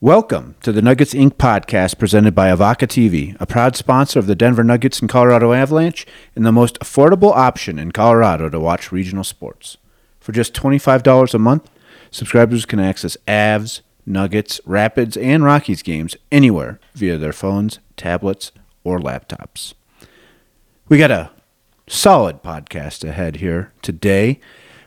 [0.00, 1.32] Welcome to the Nuggets Inc.
[1.38, 6.06] podcast presented by Evoca TV, a proud sponsor of the Denver Nuggets and Colorado Avalanche
[6.36, 9.76] and the most affordable option in Colorado to watch regional sports.
[10.20, 11.68] For just $25 a month,
[12.12, 18.52] subscribers can access Avs, Nuggets, Rapids, and Rockies games anywhere via their phones, tablets,
[18.84, 19.74] or laptops.
[20.88, 21.32] We got a
[21.88, 24.38] solid podcast ahead here today.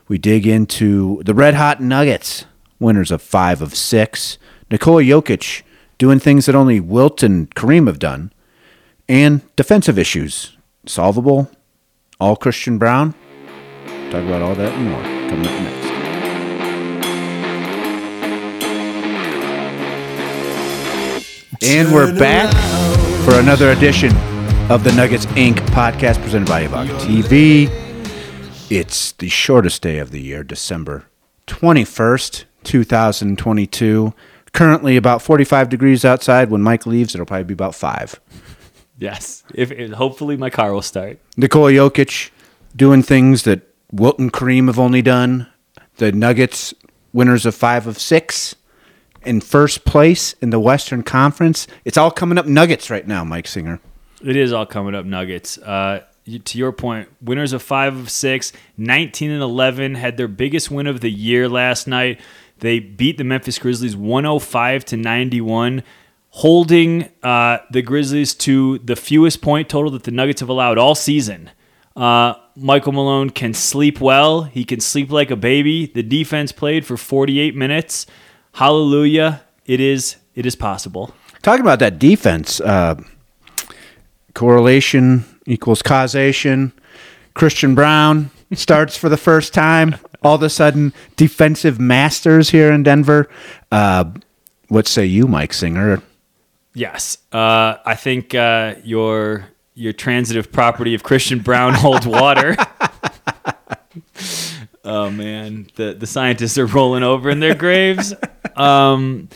[0.07, 2.45] We dig into the Red Hot Nuggets,
[2.79, 4.37] winners of five of six.
[4.71, 5.63] Nikola Jokic
[5.97, 8.31] doing things that only Wilt and Kareem have done,
[9.09, 11.52] and defensive issues solvable.
[12.21, 13.13] All Christian Braun.
[14.11, 15.91] Talk about all that and more coming up next.
[21.63, 22.49] And we're back
[23.25, 24.16] for another edition
[24.72, 25.55] of the Nuggets Inc.
[25.67, 27.69] podcast presented by Evoca TV.
[28.72, 31.08] It's the shortest day of the year, December
[31.47, 34.13] 21st, 2022.
[34.53, 36.49] Currently about 45 degrees outside.
[36.49, 38.19] When Mike leaves, it'll probably be about five.
[38.97, 39.43] Yes.
[39.55, 41.19] If, if hopefully my car will start.
[41.38, 42.30] Nikola Jokic
[42.75, 45.47] doing things that Wilt and Kareem have only done.
[45.97, 46.73] The Nuggets,
[47.13, 48.55] winners of five of six,
[49.23, 51.67] in first place in the Western Conference.
[51.86, 53.80] It's all coming up Nuggets right now, Mike Singer.
[54.23, 55.58] It is all coming up Nuggets.
[55.58, 56.03] Uh,
[56.45, 60.88] to your point, winners of five of six, 19 and 11 had their biggest win
[60.88, 62.19] of the year last night.
[62.62, 65.84] They beat the Memphis Grizzlies 105 to 91,
[66.30, 70.95] holding uh, the Grizzlies to the fewest point total that the Nuggets have allowed all
[70.95, 71.50] season.
[71.95, 74.44] Uh, Michael Malone can sleep well.
[74.44, 75.88] He can sleep like a baby.
[75.88, 78.06] The defense played for 48 minutes.
[78.54, 79.44] Hallelujah!
[79.66, 80.17] It is.
[80.36, 81.14] It is possible.
[81.42, 82.95] Talking about that defense, uh,
[84.36, 86.73] correlation equals causation.
[87.34, 89.95] Christian Braun starts for the first time.
[90.23, 93.30] All of a sudden, defensive masters here in Denver.
[93.72, 94.11] Uh,
[94.67, 96.02] what say you, Mike Singer?
[96.73, 102.55] Yes, uh, I think uh, your your transitive property of Christian Braun holds water.
[104.86, 108.14] oh man, the the scientists are rolling over in their graves.
[108.55, 109.27] Um,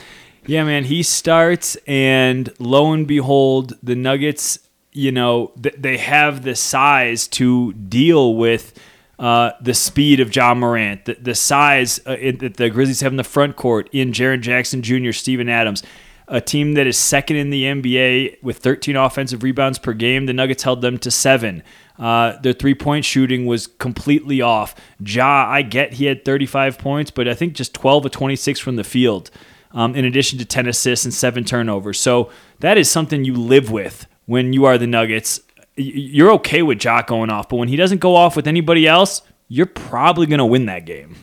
[0.46, 4.60] yeah, man, he starts, and lo and behold, the Nuggets,
[4.92, 8.78] you know, th- they have the size to deal with.
[9.18, 13.18] Uh, the speed of Ja Morant, the, the size uh, that the Grizzlies have in
[13.18, 15.84] the front court in Jaren Jackson Jr., Steven Adams,
[16.28, 20.26] a team that is second in the NBA with 13 offensive rebounds per game.
[20.26, 21.64] The Nuggets held them to seven.
[21.98, 24.76] Uh, their three point shooting was completely off.
[25.00, 28.76] Ja, I get he had 35 points, but I think just 12 of 26 from
[28.76, 29.30] the field,
[29.72, 32.00] um, in addition to 10 assists and seven turnovers.
[32.00, 35.40] So that is something you live with when you are the Nuggets.
[35.78, 39.22] You're okay with Ja going off, but when he doesn't go off with anybody else,
[39.48, 41.16] you're probably going to win that game.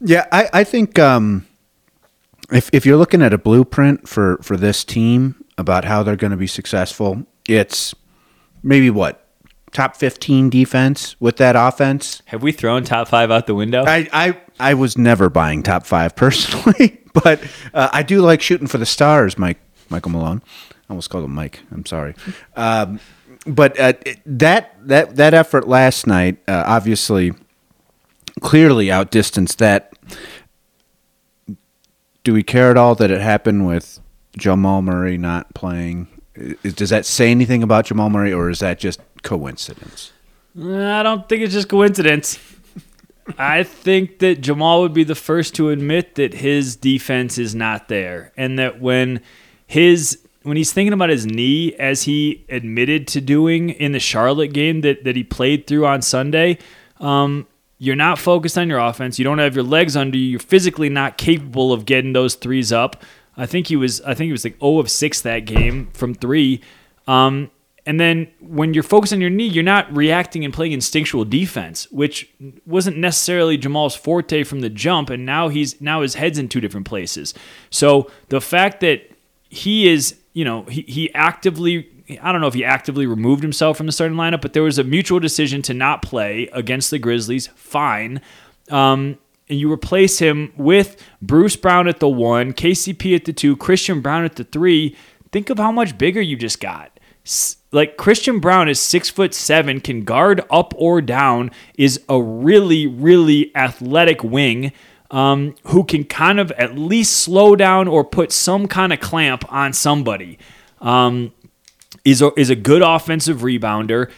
[0.00, 1.46] Yeah, I, I think um,
[2.52, 6.32] if if you're looking at a blueprint for for this team about how they're going
[6.32, 7.94] to be successful, it's
[8.62, 9.26] maybe what
[9.72, 12.22] top 15 defense with that offense.
[12.26, 13.84] Have we thrown top five out the window?
[13.86, 17.42] I I, I was never buying top five personally, but
[17.74, 20.42] uh, I do like shooting for the stars, Mike Michael Malone.
[20.70, 21.60] I almost called him Mike.
[21.72, 22.14] I'm sorry.
[22.54, 23.00] Um,
[23.46, 23.92] but uh,
[24.24, 27.32] that that that effort last night uh, obviously
[28.40, 29.92] clearly outdistanced that.
[32.24, 34.00] Do we care at all that it happened with
[34.36, 36.08] Jamal Murray not playing?
[36.62, 40.12] Does that say anything about Jamal Murray, or is that just coincidence?
[40.58, 42.38] I don't think it's just coincidence.
[43.38, 47.88] I think that Jamal would be the first to admit that his defense is not
[47.88, 49.20] there, and that when
[49.66, 54.52] his when he's thinking about his knee, as he admitted to doing in the Charlotte
[54.52, 56.58] game that that he played through on Sunday,
[57.00, 57.48] um,
[57.78, 59.18] you're not focused on your offense.
[59.18, 60.24] You don't have your legs under you.
[60.24, 63.02] You're physically not capable of getting those threes up.
[63.36, 64.00] I think he was.
[64.02, 66.62] I think he was like 0 of 6 that game from three.
[67.08, 67.50] Um,
[67.84, 71.90] and then when you're focused on your knee, you're not reacting and playing instinctual defense,
[71.90, 72.30] which
[72.64, 75.10] wasn't necessarily Jamal's forte from the jump.
[75.10, 77.34] And now he's now his head's in two different places.
[77.70, 79.10] So the fact that
[79.48, 81.88] he is, you know, he, he actively
[82.22, 84.78] I don't know if he actively removed himself from the starting lineup, but there was
[84.78, 87.46] a mutual decision to not play against the Grizzlies.
[87.56, 88.20] Fine.
[88.70, 89.16] Um,
[89.48, 94.02] and you replace him with Bruce Brown at the one, KCP at the two, Christian
[94.02, 94.94] Braun at the three.
[95.32, 97.00] Think of how much bigger you just got.
[97.72, 102.86] Like Christian Braun is six foot seven, can guard up or down, is a really,
[102.86, 104.72] really athletic wing
[105.10, 109.50] um, who can kind of at least slow down or put some kind of clamp
[109.52, 110.38] on somebody.
[110.80, 111.32] Um,
[112.04, 114.10] is a, is a good offensive rebounder.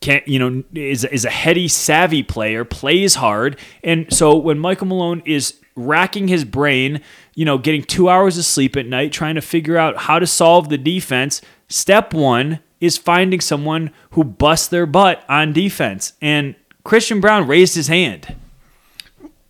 [0.00, 4.86] Can you know is is a heady, savvy player, plays hard, and so when Michael
[4.86, 7.00] Malone is racking his brain
[7.34, 10.26] you know, getting two hours of sleep at night, trying to figure out how to
[10.26, 11.40] solve the defense.
[11.68, 16.12] Step one is finding someone who busts their butt on defense.
[16.20, 16.54] And
[16.84, 18.36] Christian Braun raised his hand.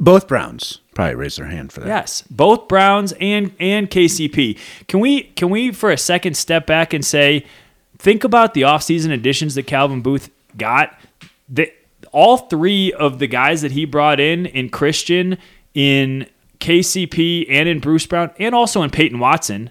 [0.05, 1.87] Both Browns probably raise their hand for that.
[1.87, 4.59] Yes, both Browns and and KCP.
[4.87, 7.47] Can we can we for a second step back and say,
[7.99, 10.95] think about the offseason additions that Calvin Booth got.
[11.49, 11.73] The,
[12.13, 15.39] all three of the guys that he brought in in Christian,
[15.73, 16.29] in
[16.61, 19.71] KCP, and in Bruce Brown, and also in Peyton Watson.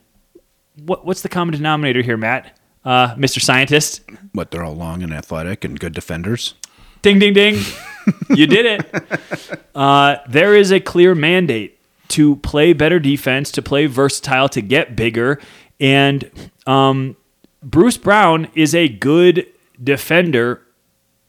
[0.84, 2.58] What, what's the common denominator here, Matt?
[2.84, 3.40] Uh, Mr.
[3.40, 4.02] Scientist.
[4.34, 6.56] What they're all long and athletic and good defenders.
[7.04, 7.64] Ding, ding, ding.
[8.30, 9.60] you did it.
[9.76, 11.80] Uh, there is a clear mandate
[12.10, 15.40] to play better defense, to play versatile, to get bigger.
[15.80, 16.30] And
[16.68, 17.16] um,
[17.64, 19.48] Bruce Brown is a good
[19.84, 20.62] defender,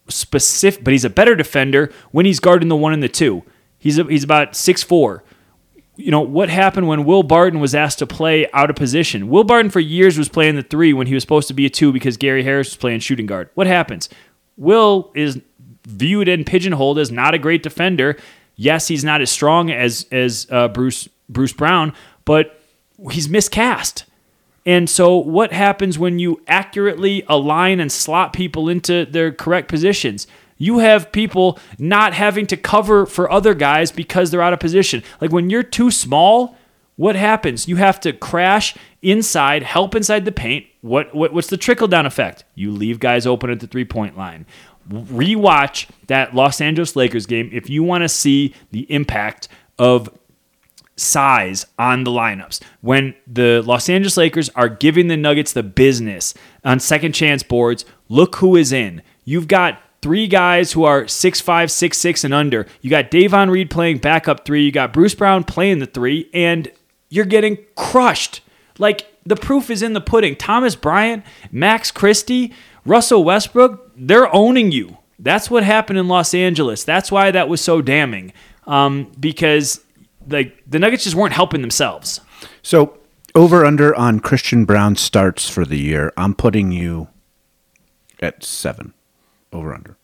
[0.09, 3.43] specific, but he's a better defender when he's guarding the one and the two.
[3.79, 5.25] He's a, he's about six four.
[5.97, 9.29] You know what happened when Will Barton was asked to play out of position?
[9.29, 11.71] Will Barton for years was playing the three when he was supposed to be a
[11.71, 13.49] two because Gary Harris was playing shooting guard.
[13.55, 14.09] What happens?
[14.56, 15.41] Will is
[15.86, 18.16] viewed and pigeonholed as not a great defender.
[18.56, 21.92] Yes, he's not as strong as as uh, Bruce Bruce Brown,
[22.25, 22.60] but
[23.10, 24.04] he's miscast.
[24.66, 30.26] And so, what happens when you accurately align and slot people into their correct positions?
[30.56, 35.02] You have people not having to cover for other guys because they're out of position.
[35.20, 36.56] Like when you're too small,
[36.96, 37.66] what happens?
[37.66, 40.66] You have to crash inside, help inside the paint.
[40.80, 42.44] What, what what's the trickle down effect?
[42.54, 44.46] You leave guys open at the three point line.
[44.88, 49.48] Rewatch that Los Angeles Lakers game if you want to see the impact
[49.78, 50.10] of
[50.96, 52.60] size on the lineups.
[52.81, 56.34] When the Los Angeles Lakers are giving the Nuggets the business
[56.64, 59.02] on second chance boards, look who is in.
[59.25, 62.66] You've got three guys who are six five, six six, and under.
[62.80, 64.64] You got Davon Reed playing backup three.
[64.64, 66.70] You got Bruce Brown playing the three, and
[67.08, 68.42] you're getting crushed.
[68.78, 70.37] Like the proof is in the pudding.
[70.37, 72.52] Thomas Bryant, Max Christie,
[72.86, 74.98] Russell Westbrook, they're owning you.
[75.19, 76.84] That's what happened in Los Angeles.
[76.84, 78.32] That's why that was so damning.
[78.66, 79.81] Um, because
[80.28, 82.20] like the Nuggets just weren't helping themselves.
[82.62, 82.98] So
[83.34, 86.12] over under on Christian Braun starts for the year.
[86.16, 87.08] I'm putting you
[88.20, 88.94] at seven.
[89.52, 89.96] Over under.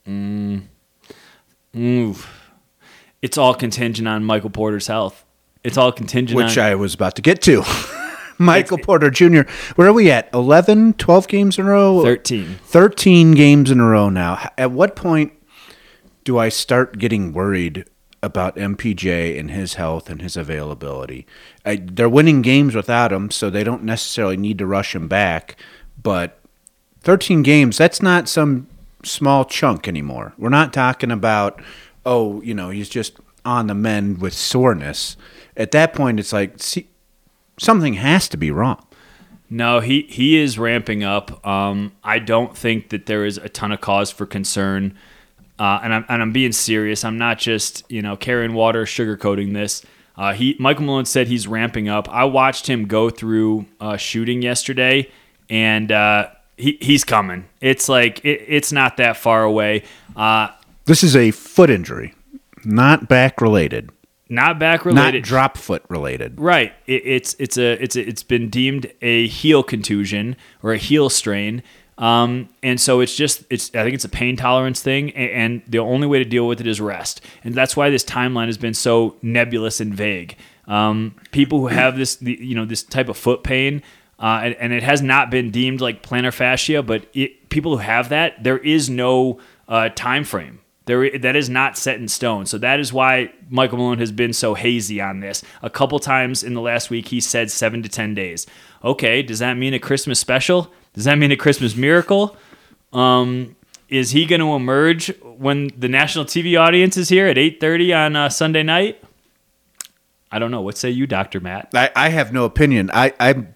[3.22, 5.24] It's all contingent on Michael Porter's health.
[5.62, 7.62] It's all contingent Which on I was about to get to.
[8.40, 9.42] Michael Porter Jr.
[9.76, 10.30] Where are we at?
[10.32, 12.02] 11, 12 games in a row?
[12.02, 12.58] 13.
[12.62, 14.50] 13 games in a row now.
[14.56, 15.32] At what point
[16.24, 17.84] do I start getting worried
[18.22, 21.26] about MPJ and his health and his availability?
[21.66, 25.56] I, they're winning games without him, so they don't necessarily need to rush him back.
[26.02, 26.40] But
[27.02, 28.68] 13 games, that's not some
[29.04, 30.32] small chunk anymore.
[30.38, 31.60] We're not talking about,
[32.06, 35.16] oh, you know, he's just on the mend with soreness.
[35.56, 36.88] At that point, it's like, see,
[37.60, 38.84] something has to be wrong.
[39.48, 41.44] No, he he is ramping up.
[41.46, 44.96] Um, I don't think that there is a ton of cause for concern,
[45.58, 47.04] uh, and I'm and I'm being serious.
[47.04, 49.84] I'm not just you know carrying water, sugarcoating this.
[50.16, 52.08] Uh, he Michael Malone said he's ramping up.
[52.08, 55.10] I watched him go through uh, shooting yesterday,
[55.48, 57.48] and uh, he he's coming.
[57.60, 59.82] It's like it, it's not that far away.
[60.14, 60.48] Uh,
[60.84, 62.14] This is a foot injury,
[62.64, 63.90] not back related,
[64.30, 66.40] not back related, not drop foot related.
[66.40, 66.72] Right.
[66.86, 71.10] It, it's it's a it's a, it's been deemed a heel contusion or a heel
[71.10, 71.62] strain.
[71.98, 75.62] Um, and so it's just it's I think it's a pain tolerance thing, and, and
[75.68, 78.56] the only way to deal with it is rest, and that's why this timeline has
[78.56, 80.36] been so nebulous and vague.
[80.66, 83.82] Um, people who have this the, you know this type of foot pain,
[84.18, 87.82] uh, and, and it has not been deemed like plantar fascia, but it, people who
[87.82, 89.38] have that, there is no
[89.68, 90.60] uh, time frame.
[90.86, 92.46] There, that is not set in stone.
[92.46, 95.42] So that is why Michael Malone has been so hazy on this.
[95.62, 98.46] A couple times in the last week, he said seven to 10 days.
[98.82, 100.72] Okay, does that mean a Christmas special?
[100.94, 102.36] Does that mean a Christmas miracle?
[102.92, 103.56] Um,
[103.88, 108.16] is he going to emerge when the national TV audience is here at 8.30 on
[108.16, 109.02] uh, Sunday night?
[110.32, 110.60] I don't know.
[110.60, 111.40] What say you, Dr.
[111.40, 111.70] Matt?
[111.74, 112.90] I, I have no opinion.
[112.92, 113.46] I, I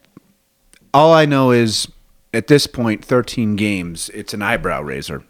[0.92, 1.88] all I know is
[2.32, 4.10] at this point, thirteen games.
[4.10, 5.24] It's an eyebrow raiser,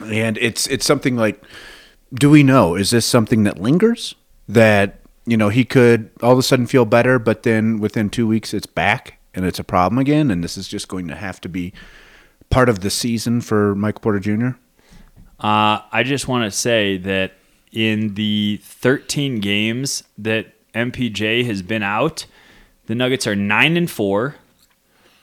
[0.00, 1.42] and it's it's something like,
[2.12, 2.74] do we know?
[2.74, 4.14] Is this something that lingers?
[4.48, 8.26] That you know he could all of a sudden feel better, but then within two
[8.26, 11.40] weeks it's back and it's a problem again, and this is just going to have
[11.42, 11.72] to be
[12.50, 14.50] part of the season for Michael Porter Jr.
[15.40, 17.32] Uh, I just want to say that
[17.72, 22.26] in the 13 games that MPJ has been out,
[22.86, 24.36] the Nuggets are 9 and 4.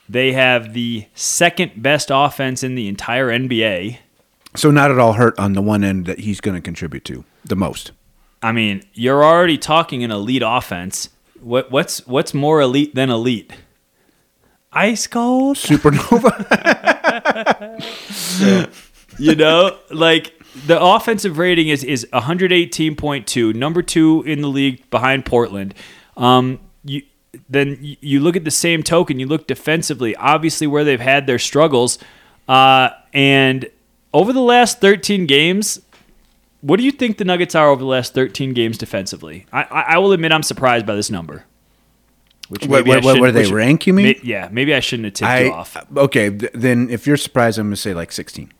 [0.08, 3.98] They have the second best offense in the entire NBA.
[4.54, 7.24] So not at all hurt on the one end that he's going to contribute to
[7.44, 7.92] the most.
[8.42, 11.08] I mean, you're already talking an elite offense.
[11.40, 13.52] What what's what's more elite than elite?
[14.72, 15.56] Ice cold.
[15.58, 16.32] Supernova.
[19.18, 20.34] you know, like
[20.66, 25.74] the offensive rating is is 118.2, number two in the league behind Portland.
[26.16, 27.02] Um, you
[27.48, 31.38] then you look at the same token, you look defensively, obviously where they've had their
[31.38, 31.98] struggles,
[32.48, 33.68] uh, and
[34.12, 35.80] over the last 13 games.
[36.60, 39.46] What do you think the Nuggets are over the last 13 games defensively?
[39.52, 41.44] I, I, I will admit I'm surprised by this number.
[42.48, 43.86] Which what, what, what, do they which, rank?
[43.86, 44.04] You mean?
[44.04, 45.76] May, yeah, maybe I shouldn't have tipped I, you off.
[45.96, 48.52] Okay, th- then if you're surprised, I'm gonna say like 16.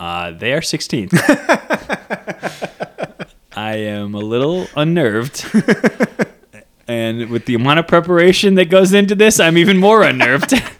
[0.00, 1.12] Uh, they are 16th.
[3.52, 5.44] I am a little unnerved.
[6.88, 10.54] and with the amount of preparation that goes into this, I'm even more unnerved.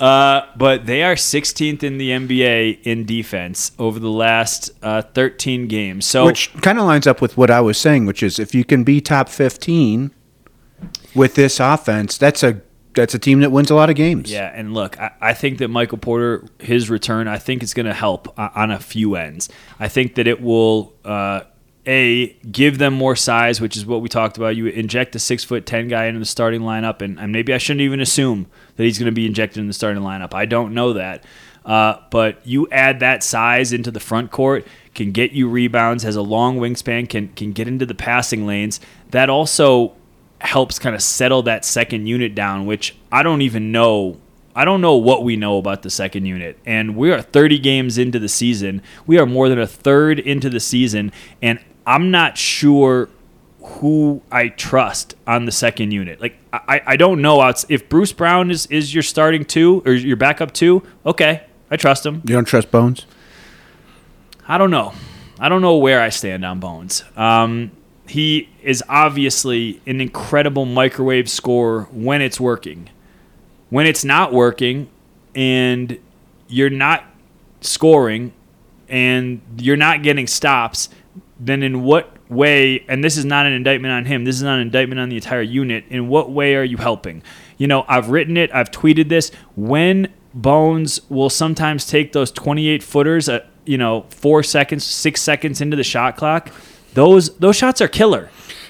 [0.00, 5.66] uh, but they are 16th in the NBA in defense over the last uh, 13
[5.66, 6.06] games.
[6.06, 8.64] So, which kind of lines up with what I was saying, which is if you
[8.64, 10.12] can be top 15
[11.14, 12.62] with this offense, that's a
[12.94, 14.30] that's a team that wins a lot of games.
[14.30, 17.86] Yeah, and look, I, I think that Michael Porter, his return, I think it's going
[17.86, 19.48] to help on a few ends.
[19.80, 20.94] I think that it will.
[21.04, 21.42] Uh,
[21.88, 24.54] a give them more size, which is what we talked about.
[24.54, 27.58] You inject a six foot ten guy into the starting lineup, and, and maybe I
[27.58, 30.34] shouldn't even assume that he's going to be injected in the starting lineup.
[30.34, 31.24] I don't know that,
[31.64, 36.14] uh, but you add that size into the front court, can get you rebounds, has
[36.14, 38.80] a long wingspan, can can get into the passing lanes.
[39.10, 39.96] That also
[40.42, 44.18] helps kind of settle that second unit down, which I don't even know.
[44.54, 46.58] I don't know what we know about the second unit.
[46.66, 48.82] And we are 30 games into the season.
[49.06, 51.12] We are more than a third into the season.
[51.40, 53.08] And I'm not sure
[53.62, 56.20] who I trust on the second unit.
[56.20, 60.18] Like I, I don't know if Bruce Brown is, is your starting two or your
[60.18, 60.82] backup two.
[61.06, 62.16] Okay, I trust him.
[62.26, 63.06] You don't trust Bones?
[64.46, 64.92] I don't know.
[65.40, 67.04] I don't know where I stand on Bones.
[67.16, 67.70] Um,
[68.06, 72.90] he is obviously an incredible microwave scorer when it's working.
[73.70, 74.90] When it's not working
[75.34, 75.98] and
[76.48, 77.04] you're not
[77.62, 78.34] scoring
[78.90, 80.90] and you're not getting stops,
[81.38, 84.56] then in what way, and this is not an indictment on him, this is not
[84.56, 87.22] an indictment on the entire unit, in what way are you helping?
[87.56, 89.30] You know, I've written it, I've tweeted this.
[89.56, 95.60] When Bones will sometimes take those 28 footers, at, you know, four seconds, six seconds
[95.60, 96.52] into the shot clock
[96.94, 98.28] those those shots are killer.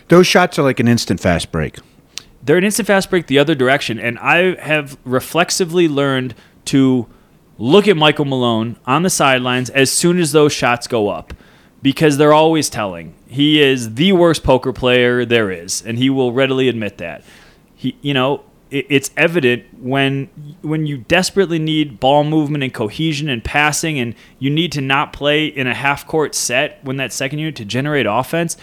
[0.09, 1.79] Those shots are like an instant fast break.
[2.43, 6.35] They're an instant fast break the other direction, and I have reflexively learned
[6.67, 7.07] to
[7.59, 11.33] look at Michael Malone on the sidelines as soon as those shots go up
[11.83, 13.15] because they're always telling.
[13.27, 17.23] He is the worst poker player there is, and he will readily admit that.
[17.75, 20.29] He, you know, it's evident when
[20.61, 25.13] when you desperately need ball movement and cohesion and passing and you need to not
[25.13, 28.59] play in a half court set when that second unit to generate offense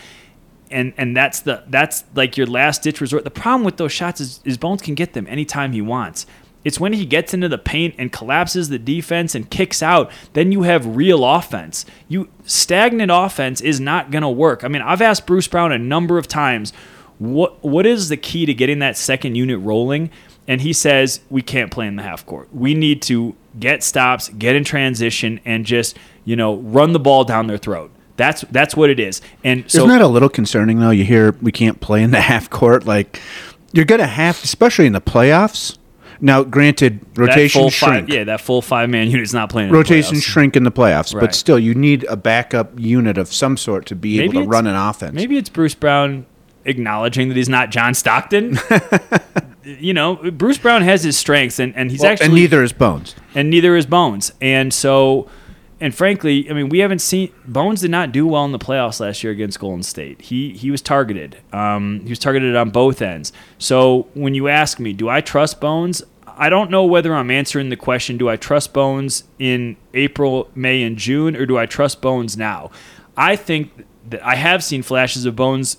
[0.69, 4.21] and and that's the that's like your last ditch resort the problem with those shots
[4.21, 6.27] is, is bones can get them anytime he wants
[6.65, 10.51] it's when he gets into the paint and collapses the defense and kicks out then
[10.51, 15.01] you have real offense you stagnant offense is not going to work i mean i've
[15.01, 16.73] asked bruce brown a number of times
[17.19, 20.09] what what is the key to getting that second unit rolling?
[20.47, 22.53] And he says we can't play in the half court.
[22.53, 27.23] We need to get stops, get in transition, and just you know run the ball
[27.23, 27.91] down their throat.
[28.17, 29.21] That's that's what it is.
[29.43, 30.91] And so, isn't that a little concerning though?
[30.91, 32.85] You hear we can't play in the half court.
[32.85, 33.21] Like
[33.71, 35.77] you're gonna have, especially in the playoffs.
[36.21, 38.07] Now, granted, rotation shrink.
[38.07, 39.71] Five, yeah, that full five man unit is not playing.
[39.71, 41.21] rotation shrink in the playoffs, right.
[41.21, 44.49] but still, you need a backup unit of some sort to be maybe able to
[44.49, 45.13] run an offense.
[45.13, 46.25] Maybe it's Bruce Brown
[46.65, 48.57] acknowledging that he's not John Stockton.
[49.63, 52.73] you know, Bruce Brown has his strengths, and, and he's well, actually and neither is
[52.73, 55.29] Bones, and neither is Bones, and so.
[55.79, 58.99] And frankly, I mean, we haven't seen Bones did not do well in the playoffs
[58.99, 60.21] last year against Golden State.
[60.21, 61.37] He he was targeted.
[61.51, 63.33] Um, he was targeted on both ends.
[63.57, 66.01] So when you ask me, do I trust Bones?
[66.37, 70.83] I don't know whether I'm answering the question, do I trust Bones in April, May,
[70.83, 72.71] and June, or do I trust Bones now?
[73.15, 75.77] I think that I have seen flashes of Bones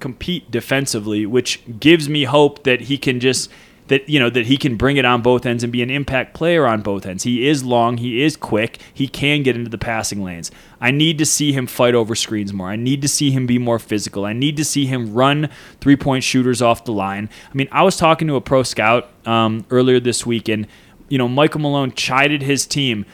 [0.00, 3.50] compete defensively, which gives me hope that he can just
[3.88, 6.34] that you know that he can bring it on both ends and be an impact
[6.34, 7.24] player on both ends.
[7.24, 10.50] He is long, he is quick, he can get into the passing lanes.
[10.80, 12.68] I need to see him fight over screens more.
[12.68, 14.24] I need to see him be more physical.
[14.24, 15.50] I need to see him run
[15.80, 17.28] three point shooters off the line.
[17.50, 20.66] I mean, I was talking to a pro scout um, earlier this week, and
[21.08, 23.04] you know, Michael Malone chided his team.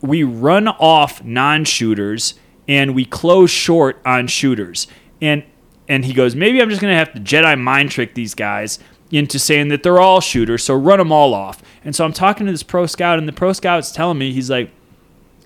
[0.00, 2.34] We run off non shooters
[2.68, 4.86] and we close short on shooters.
[5.20, 5.42] And
[5.88, 8.78] and he goes, maybe I'm just going to have to Jedi mind trick these guys
[9.10, 11.62] into saying that they're all shooters, so run them all off.
[11.84, 14.50] And so I'm talking to this pro scout, and the pro scout's telling me, he's
[14.50, 14.70] like,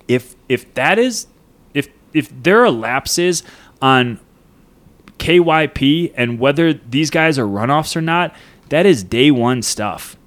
[0.07, 1.27] if if that is,
[1.73, 3.43] if if there are lapses
[3.81, 4.19] on
[5.17, 8.35] KYP and whether these guys are runoffs or not,
[8.69, 10.17] that is day one stuff.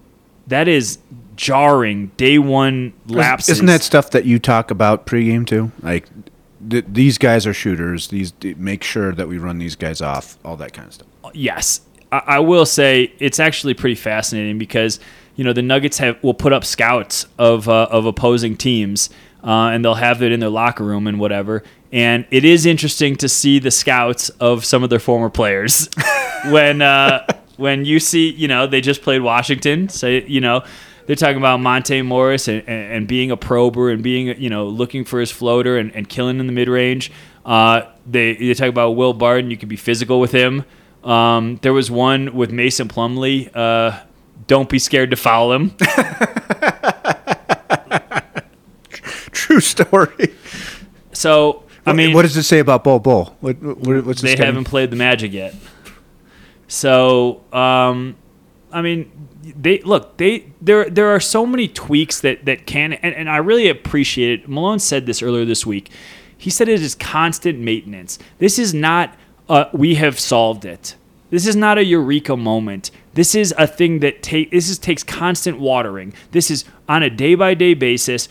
[0.47, 0.99] That is
[1.37, 3.57] jarring day one lapses.
[3.57, 5.73] Isn't that stuff that you talk about pregame too?
[5.83, 6.09] Like
[6.69, 8.09] th- these guys are shooters.
[8.09, 10.39] These make sure that we run these guys off.
[10.45, 11.09] All that kind of stuff.
[11.35, 11.81] Yes,
[12.13, 15.01] I, will say it's actually pretty fascinating because
[15.35, 19.11] you know the Nuggets have will put up scouts of uh, of opposing teams.
[19.45, 21.63] Uh, and they'll have it in their locker room and whatever.
[21.93, 25.89] And it is interesting to see the scouts of some of their former players
[26.47, 27.25] when uh,
[27.57, 29.89] when you see, you know, they just played Washington.
[29.89, 30.65] So, you know,
[31.07, 34.67] they're talking about Monte Morris and, and, and being a prober and being, you know,
[34.67, 37.13] looking for his floater and, and killing in the mid range.
[37.45, 39.51] Uh, they, they talk about Will Barton.
[39.51, 40.65] You can be physical with him.
[41.07, 43.55] Um, there was one with Mason Plumlee.
[43.55, 44.01] Uh,
[44.49, 45.71] don't be scared to foul him.
[49.31, 50.35] True story.
[51.13, 53.37] So, I mean, what does it say about Bol Bol?
[53.41, 55.55] What, what, what's they haven't played the Magic yet.
[56.67, 58.17] So, um,
[58.73, 63.15] I mean, they look they there there are so many tweaks that that can and,
[63.15, 64.49] and I really appreciate it.
[64.49, 65.91] Malone said this earlier this week.
[66.37, 68.19] He said it is constant maintenance.
[68.39, 69.17] This is not
[69.49, 70.97] uh, we have solved it.
[71.31, 72.91] This is not a eureka moment.
[73.15, 76.13] This is a thing that take this is takes constant watering.
[76.31, 78.29] This is on a day by day basis.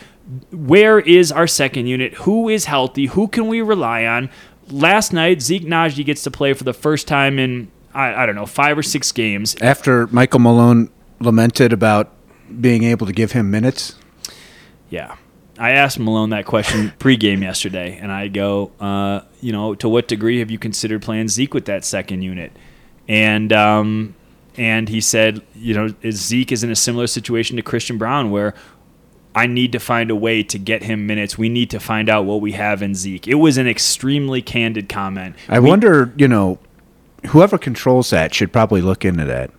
[0.51, 2.13] Where is our second unit?
[2.15, 3.07] Who is healthy?
[3.07, 4.29] Who can we rely on?
[4.69, 8.35] Last night, Zeke Nnaji gets to play for the first time in I, I don't
[8.35, 9.55] know five or six games.
[9.61, 12.11] After Michael Malone lamented about
[12.59, 13.95] being able to give him minutes.
[14.89, 15.15] Yeah.
[15.57, 20.07] I asked Malone that question pregame yesterday, and I go, uh, you know, to what
[20.07, 22.51] degree have you considered playing Zeke with that second unit?
[23.07, 24.15] And um,
[24.57, 28.55] and he said, you know, Zeke is in a similar situation to Christian Braun where
[29.35, 31.37] I need to find a way to get him minutes.
[31.37, 33.27] We need to find out what we have in Zeke.
[33.27, 35.35] It was an extremely candid comment.
[35.47, 36.57] I we, wonder, you know,
[37.27, 39.51] whoever controls that should probably look into that.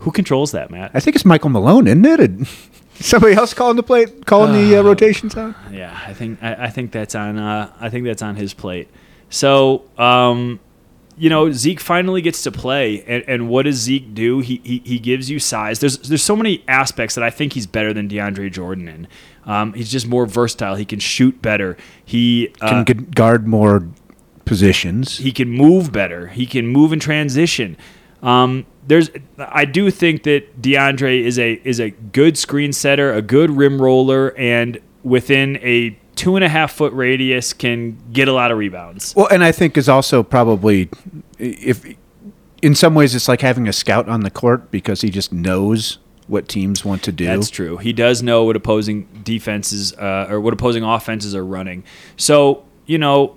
[0.00, 0.90] Who controls that, Matt?
[0.92, 2.48] I think it's Michael Malone, isn't it?
[2.96, 5.54] Somebody else calling the plate, calling uh, the uh, rotations out.
[5.72, 7.38] Yeah, I think I, I think that's on.
[7.38, 8.88] Uh, I think that's on his plate.
[9.28, 10.60] So, um,
[11.18, 14.40] you know, Zeke finally gets to play, and, and what does Zeke do?
[14.40, 15.80] He, he he gives you size.
[15.80, 19.08] There's there's so many aspects that I think he's better than DeAndre Jordan in.
[19.44, 20.74] Um, he's just more versatile.
[20.74, 21.76] He can shoot better.
[22.04, 23.88] He uh, can guard more
[24.44, 25.18] positions.
[25.18, 26.28] He can move better.
[26.28, 27.76] He can move in transition.
[28.22, 33.22] Um, there's, I do think that DeAndre is a is a good screen setter, a
[33.22, 38.32] good rim roller, and within a two and a half foot radius can get a
[38.32, 39.14] lot of rebounds.
[39.14, 40.88] Well, and I think is also probably
[41.38, 41.84] if
[42.62, 45.98] in some ways it's like having a scout on the court because he just knows
[46.26, 47.26] what teams want to do.
[47.26, 47.76] That's true.
[47.76, 51.84] He does know what opposing defenses uh, or what opposing offenses are running.
[52.16, 53.36] So you know,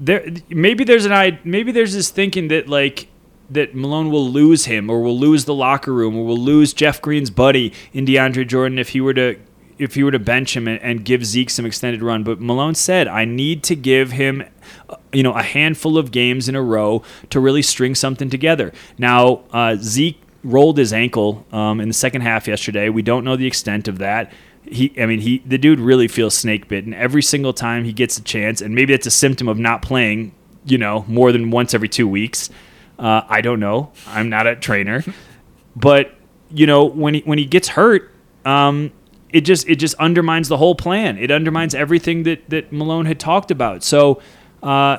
[0.00, 3.08] there maybe there's an maybe there's this thinking that like
[3.50, 7.02] that Malone will lose him or will lose the locker room or will lose Jeff
[7.02, 9.38] Green's buddy in DeAndre Jordan if he were to
[9.80, 12.22] if he were to bench him and, and, give Zeke some extended run.
[12.22, 14.44] But Malone said, I need to give him,
[14.88, 18.72] uh, you know, a handful of games in a row to really string something together.
[18.98, 22.90] Now, uh, Zeke rolled his ankle um, in the second half yesterday.
[22.90, 24.32] We don't know the extent of that.
[24.62, 28.18] He, I mean, he, the dude really feels snake bitten every single time he gets
[28.18, 30.34] a chance, and maybe that's a symptom of not playing,
[30.66, 32.50] you know, more than once every two weeks.
[32.98, 33.92] Uh, I don't know.
[34.06, 35.02] I'm not a trainer,
[35.76, 36.14] but
[36.50, 38.10] you know, when he when he gets hurt,
[38.44, 38.92] um,
[39.32, 41.18] it just it just undermines the whole plan.
[41.18, 43.82] It undermines everything that that Malone had talked about.
[43.82, 44.20] So
[44.62, 44.98] uh,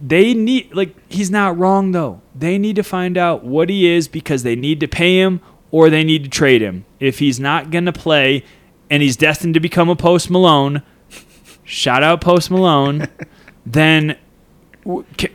[0.00, 2.20] they need like he's not wrong though.
[2.34, 5.90] They need to find out what he is because they need to pay him or
[5.90, 6.84] they need to trade him.
[7.00, 8.44] If he's not going to play
[8.90, 10.82] and he's destined to become a Post Malone,
[11.64, 13.08] shout out Post Malone,
[13.66, 14.16] then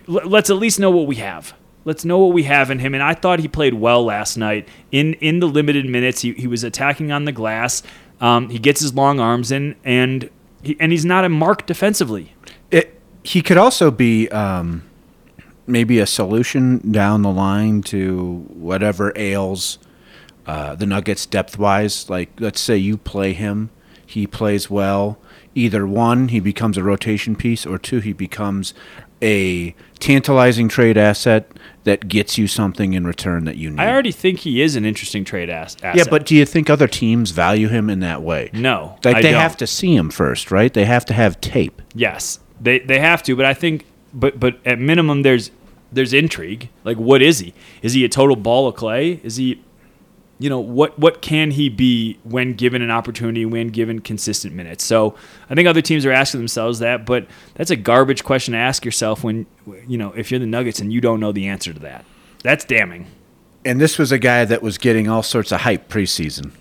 [0.07, 1.53] let's at least know what we have.
[1.85, 2.93] Let's know what we have in him.
[2.93, 6.21] And I thought he played well last night in in the limited minutes.
[6.21, 7.83] He, he was attacking on the glass.
[8.23, 10.29] Um, he gets his long arms in, and
[10.61, 12.33] he, and he's not a mark defensively.
[12.71, 14.83] It, he could also be um,
[15.67, 19.77] maybe a solution down the line to whatever ails
[20.47, 22.09] uh, the Nuggets depth wise.
[22.09, 23.71] Like, let's say you play him,
[24.05, 25.17] he plays well.
[25.53, 28.73] Either one, he becomes a rotation piece, or two, he becomes
[29.21, 31.51] a tantalizing trade asset
[31.83, 33.79] that gets you something in return that you need.
[33.79, 35.95] I already think he is an interesting trade ass- asset.
[35.97, 38.49] Yeah, but do you think other teams value him in that way?
[38.53, 39.41] No, like I they don't.
[39.41, 40.73] have to see him first, right?
[40.73, 41.81] They have to have tape.
[41.93, 43.35] Yes, they they have to.
[43.35, 45.51] But I think, but but at minimum, there's
[45.91, 46.69] there's intrigue.
[46.83, 47.53] Like, what is he?
[47.81, 49.19] Is he a total ball of clay?
[49.23, 49.61] Is he?
[50.39, 54.83] You know what what can he be when given an opportunity, when given consistent minutes?
[54.83, 55.15] So
[55.49, 58.83] I think other teams are asking themselves that, but that's a garbage question to ask
[58.83, 59.45] yourself when
[59.87, 62.05] you know if you're the Nuggets and you don't know the answer to that.
[62.43, 63.07] That's damning.
[63.65, 66.51] And this was a guy that was getting all sorts of hype preseason.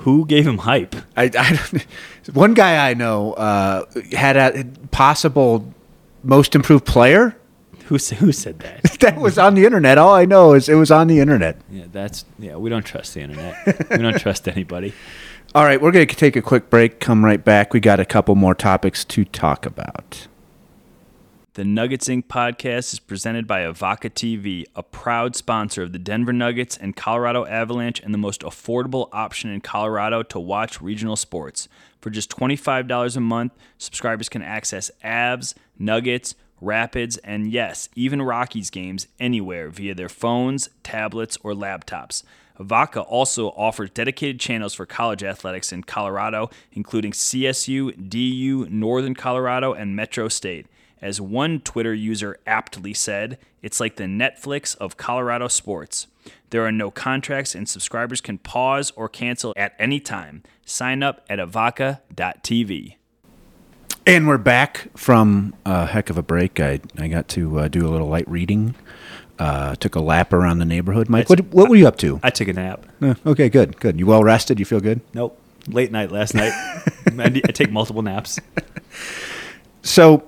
[0.00, 0.96] Who gave him hype?
[1.16, 1.82] I, I
[2.32, 5.74] one guy I know uh, had a possible
[6.22, 7.36] most improved player.
[7.86, 8.82] Who sa- who said that?
[9.00, 9.98] that was on the internet.
[9.98, 11.60] All I know is it was on the internet.
[11.70, 12.56] yeah, that's yeah.
[12.56, 13.90] We don't trust the internet.
[13.90, 14.92] we don't trust anybody.
[15.54, 17.00] All right, we're going to take a quick break.
[17.00, 17.72] Come right back.
[17.72, 20.26] We got a couple more topics to talk about.
[21.54, 22.24] The Nuggets Inc.
[22.26, 27.46] podcast is presented by Evoca TV, a proud sponsor of the Denver Nuggets and Colorado
[27.46, 31.68] Avalanche, and the most affordable option in Colorado to watch regional sports.
[32.02, 36.34] For just $25 a month, subscribers can access Avs, Nuggets,
[36.66, 42.22] Rapids, and yes, even Rockies games anywhere via their phones, tablets, or laptops.
[42.58, 49.72] Evoca also offers dedicated channels for college athletics in Colorado, including CSU, DU, Northern Colorado,
[49.72, 50.66] and Metro State.
[51.02, 56.06] As one Twitter user aptly said, it's like the Netflix of Colorado sports.
[56.50, 60.42] There are no contracts, and subscribers can pause or cancel at any time.
[60.64, 62.95] Sign up at evoca.tv.
[64.06, 66.60] And we're back from a heck of a break.
[66.60, 68.76] I, I got to uh, do a little light reading.
[69.36, 71.08] Uh, took a lap around the neighborhood.
[71.08, 72.20] Mike, what, what were you up to?
[72.22, 72.86] I took a nap.
[73.02, 73.98] Uh, okay, good, good.
[73.98, 74.60] You well rested?
[74.60, 75.00] You feel good?
[75.12, 75.36] Nope.
[75.66, 76.52] Late night last night.
[77.18, 78.38] I, I take multiple naps.
[79.82, 80.24] So,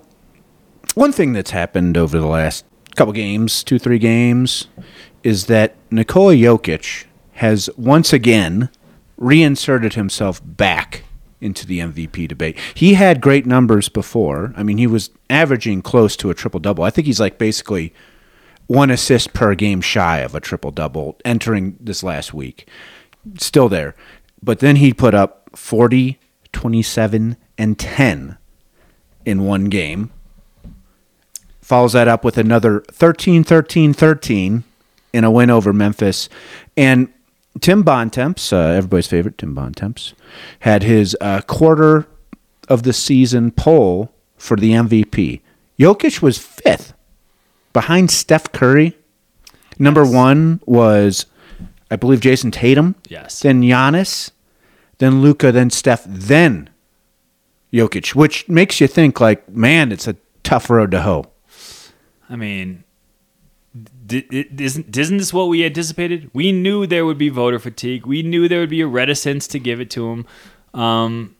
[0.95, 2.63] one thing that's happened over the last
[2.95, 4.67] couple games, two, three games,
[5.21, 8.69] is that Nikola Jokic has once again
[9.17, 11.03] reinserted himself back
[11.41, 12.57] into the MVP debate.
[12.73, 14.53] He had great numbers before.
[14.55, 16.83] I mean, he was averaging close to a triple double.
[16.83, 17.93] I think he's like basically
[18.67, 22.67] one assist per game shy of a triple double entering this last week.
[23.37, 23.95] Still there.
[24.43, 26.19] But then he put up 40,
[26.53, 28.37] 27, and 10
[29.25, 30.11] in one game.
[31.61, 34.63] Follows that up with another 13, 13, 13
[35.13, 36.29] in a win over Memphis.
[36.77, 37.11] And
[37.61, 40.13] Tim Bontemps, uh, everybody's favorite, Tim Bontemps,
[40.59, 42.07] had his uh, quarter
[42.67, 45.41] of the season poll for the MVP.
[45.79, 46.93] Jokic was fifth
[47.73, 48.97] behind Steph Curry.
[49.77, 51.25] Number one was,
[51.89, 52.95] I believe, Jayson Tatum.
[53.07, 53.39] Yes.
[53.39, 54.31] Then Giannis,
[54.97, 56.69] then Luka, then Steph, then
[57.71, 61.25] Jokic, which makes you think like, man, it's a tough road to hoe.
[62.29, 62.83] I mean,
[64.13, 66.29] isn't isn't this what we anticipated?
[66.33, 68.05] We knew there would be voter fatigue.
[68.05, 70.25] We knew there would be a reticence to give it to him.
[70.73, 71.35] Um,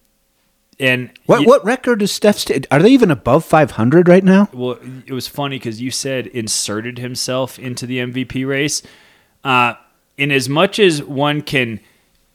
[0.79, 2.37] and What y- what record is Steph?
[2.39, 4.49] St- are they even above 500 right now?
[4.53, 8.81] well, it was funny because you said inserted himself into the MVP race.
[9.43, 9.73] Uh,
[10.17, 11.79] in as much as one can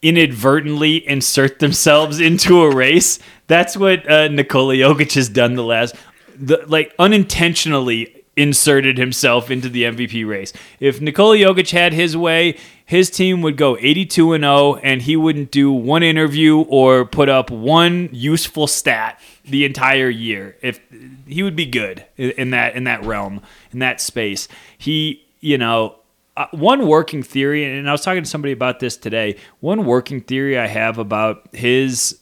[0.02, 5.94] inadvertently insert themselves into a race, that's what uh, Nikola Jokic has done the last,
[6.36, 10.52] the, like unintentionally inserted himself into the MVP race.
[10.80, 15.16] If Nikola Jokic had his way, his team would go 82 and 0 and he
[15.16, 20.56] wouldn't do one interview or put up one useful stat the entire year.
[20.60, 20.80] If
[21.26, 23.40] he would be good in that in that realm,
[23.72, 24.48] in that space.
[24.76, 25.96] He, you know,
[26.36, 29.36] uh, one working theory and I was talking to somebody about this today.
[29.60, 32.18] One working theory I have about his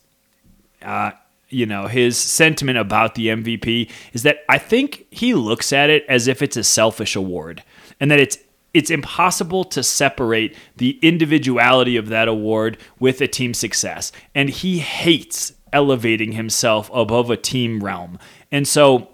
[0.82, 1.12] uh,
[1.52, 6.04] you know his sentiment about the MVP is that I think he looks at it
[6.08, 7.62] as if it's a selfish award,
[8.00, 8.38] and that it's
[8.74, 14.78] it's impossible to separate the individuality of that award with a team success, and he
[14.78, 18.18] hates elevating himself above a team realm,
[18.50, 19.08] and so.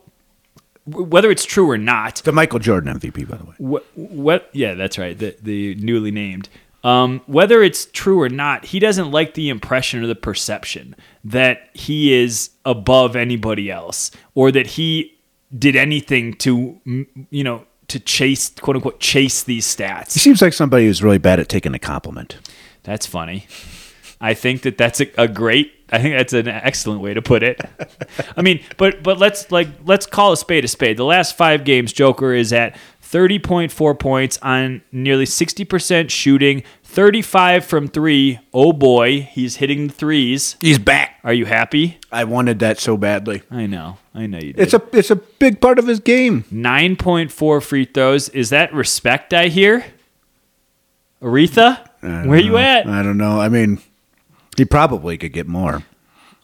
[0.91, 3.53] Whether it's true or not, The Michael Jordan MVP, by the way.
[3.59, 6.49] what, what yeah that's right the, the newly named
[6.85, 11.69] um, whether it's true or not he doesn't like the impression or the perception that
[11.75, 15.19] he is above anybody else or that he
[15.59, 16.81] did anything to
[17.31, 20.13] you know to chase quote unquote chase these stats.
[20.13, 22.39] He seems like somebody who's really bad at taking a compliment.
[22.83, 23.47] that's funny
[24.21, 27.43] i think that that's a, a great i think that's an excellent way to put
[27.43, 27.61] it
[28.37, 31.65] i mean but but let's like let's call a spade a spade the last five
[31.65, 32.77] games joker is at
[33.11, 38.39] 30.4 points on nearly 60% shooting 35 from three.
[38.53, 41.19] Oh boy he's hitting the threes He's back.
[41.25, 43.43] are you happy I wanted that so badly.
[43.51, 46.45] i know i know you did It's a it's a big part of his game.
[46.53, 49.87] 9.4 free throws is that respect i hear
[51.23, 53.41] aretha where are you at I don't know.
[53.41, 53.81] I mean,
[54.57, 55.83] he probably could get more.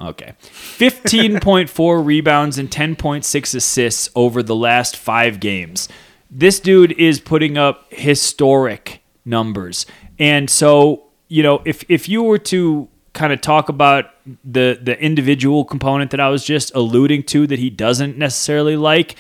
[0.01, 0.33] Okay.
[0.43, 5.89] 15.4 rebounds and 10.6 assists over the last five games.
[6.37, 9.87] This dude is putting up historic numbers.
[10.19, 14.11] And so you know, if if you were to kind of talk about
[14.45, 19.17] the the individual component that I was just alluding to that he doesn't necessarily like,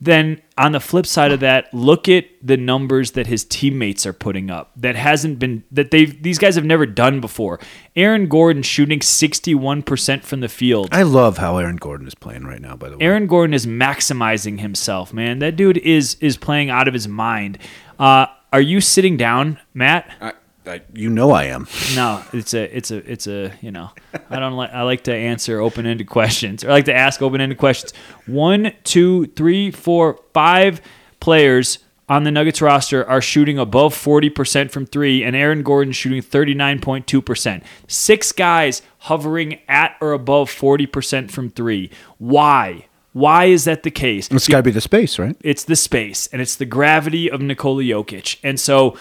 [0.00, 4.12] then on the flip side of that, look at the numbers that his teammates are
[4.12, 4.70] putting up.
[4.76, 7.58] That hasn't been that they've these guys have never done before.
[7.96, 10.88] Aaron Gordon shooting 61% from the field.
[10.92, 12.76] I love how Aaron Gordon is playing right now.
[12.76, 15.40] By the way, Aaron Gordon is maximizing himself, man.
[15.40, 17.58] That dude is is playing out of his mind.
[17.98, 20.10] Uh, are you sitting down, Matt?
[20.20, 20.32] I,
[20.68, 21.66] I, you know I am.
[21.94, 23.90] No, it's a, it's a, it's a, you know,
[24.30, 27.22] I don't like, I like to answer open ended questions or I like to ask
[27.22, 27.92] open ended questions.
[28.26, 30.80] One, two, three, four, five
[31.20, 31.78] players
[32.08, 37.62] on the Nuggets roster are shooting above 40% from three, and Aaron Gordon shooting 39.2%.
[37.86, 41.90] Six guys hovering at or above 40% from three.
[42.16, 42.86] Why?
[43.12, 44.28] Why is that the case?
[44.30, 45.36] It's got to be the space, right?
[45.42, 48.38] It's the space, and it's the gravity of Nikola Jokic.
[48.42, 48.96] And so,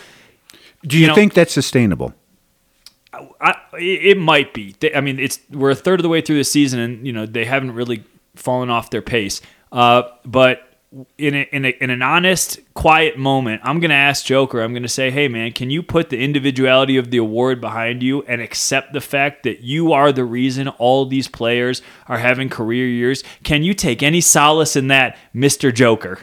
[0.85, 2.13] Do you, You know- think that's sustainable?
[3.41, 4.75] I, it might be.
[4.79, 7.13] They- I mean, it's we're a third of the way through the season, and you
[7.13, 8.03] know they haven't really
[8.35, 9.41] fallen off their pace.
[9.71, 10.61] Uh, but
[11.17, 14.61] in a, in, a, in an honest, quiet moment, I'm going to ask Joker.
[14.61, 18.03] I'm going to say, "Hey, man, can you put the individuality of the award behind
[18.03, 22.49] you and accept the fact that you are the reason all these players are having
[22.49, 23.23] career years?
[23.43, 26.19] Can you take any solace in that, Mister Joker?"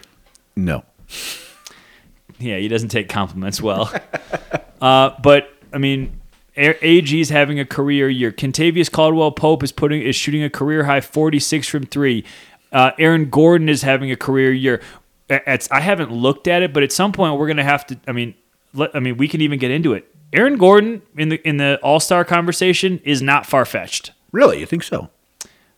[0.55, 0.85] No.
[2.45, 3.91] Yeah, he doesn't take compliments well.
[4.83, 6.21] uh, but I mean,
[6.57, 8.31] AG is having a career year.
[8.31, 12.25] Kentavious Caldwell Pope is putting is shooting a career high 46 from three.
[12.71, 14.83] Uh, Aaron Gordon is having a career year.
[15.31, 17.99] It's, I haven't looked at it, but at some point we're going to have to.
[18.07, 18.35] I mean,
[18.75, 20.07] let, I mean, we can even get into it.
[20.35, 24.13] Aaron Gordon in the in the All Star conversation is not far fetched.
[24.33, 24.61] Really?
[24.61, 25.09] You think so?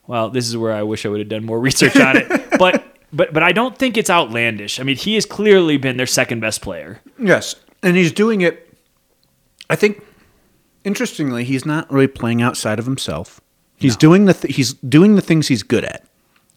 [0.08, 2.82] Well, this is where I wish I would have done more research on it, but.
[3.12, 4.80] But, but I don't think it's outlandish.
[4.80, 7.00] I mean, he has clearly been their second best player.
[7.18, 7.56] Yes.
[7.82, 8.74] And he's doing it.
[9.70, 10.04] I think,
[10.84, 13.40] interestingly, he's not really playing outside of himself.
[13.78, 16.04] He's doing the th- he's doing the things he's good at,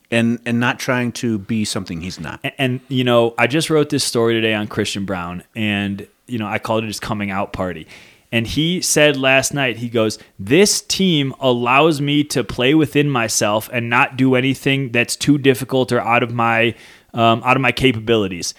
[0.09, 2.39] and and not trying to be something he's not.
[2.43, 6.39] And, and, you know, I just wrote this story today on Christian Braun, and you
[6.39, 7.88] know, I called it his coming out party.
[8.31, 13.69] And he said last night, he goes, "This team allows me to play within myself
[13.73, 16.75] and not do anything that's too difficult or out of my
[17.13, 18.53] um, out of my capabilities."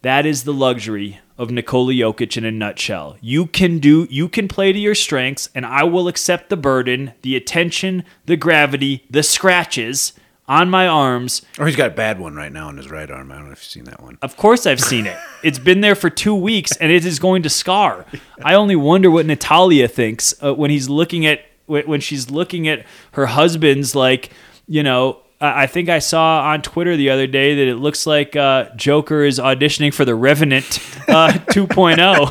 [0.00, 3.16] That is the luxury of Nikola Jokic in a nutshell.
[3.20, 7.12] You can do you can play to your strengths and I will accept the burden,
[7.22, 10.12] the attention, the gravity, the scratches
[10.52, 11.42] on my arms.
[11.58, 13.32] Or he's got a bad one right now on his right arm.
[13.32, 14.18] I don't know if you've seen that one.
[14.20, 15.16] Of course I've seen it.
[15.42, 18.06] It's been there for 2 weeks and it is going to scar.
[18.44, 22.84] I only wonder what Natalia thinks uh, when he's looking at when she's looking at
[23.12, 24.30] her husband's like,
[24.68, 28.06] you know, I I think I saw on Twitter the other day that it looks
[28.06, 32.30] like uh, Joker is auditioning for the Revenant uh, 2.0.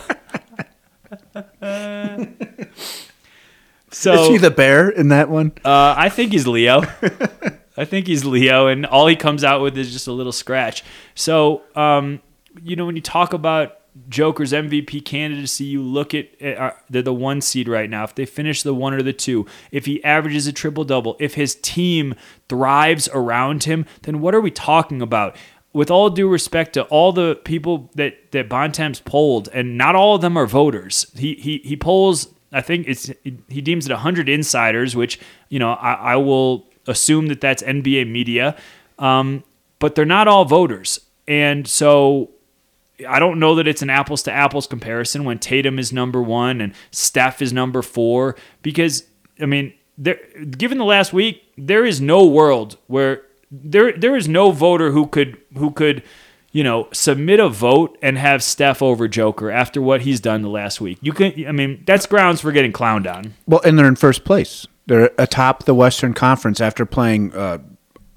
[3.92, 5.52] so Is he the bear in that one?
[5.66, 6.84] uh, I think he's Leo.
[7.82, 10.84] I think he's Leo, and all he comes out with is just a little scratch.
[11.16, 12.22] So, um,
[12.62, 17.12] you know, when you talk about Joker's MVP candidacy, you look at, uh, they're the
[17.12, 18.04] one seed right now.
[18.04, 21.34] If they finish the one or the two, if he averages a triple double, if
[21.34, 22.14] his team
[22.48, 25.36] thrives around him, then what are we talking about?
[25.74, 30.16] With all due respect to all the people that that Bontemps polled, and not all
[30.16, 31.10] of them are voters.
[31.16, 32.28] He he he polls.
[32.52, 35.18] I think it's he deems it 100 insiders, which
[35.48, 38.58] you know I, I will assume that that's NBA media,
[39.00, 39.44] um,
[39.80, 42.32] but they're not all voters, and so
[43.08, 46.62] I don't know that it's an apples to apples comparison when Tatum is number one
[46.62, 49.06] and Steph is number four because
[49.42, 50.20] I mean, there,
[50.58, 55.08] given the last week, there is no world where there there is no voter who
[55.08, 56.04] could who could
[56.52, 60.50] you know submit a vote and have Steph over Joker after what he's done the
[60.50, 60.98] last week.
[61.02, 63.34] You can I mean that's grounds for getting clowned on.
[63.46, 64.68] Well, and they're in first place.
[64.88, 67.60] They're atop the Western Conference after playing uh,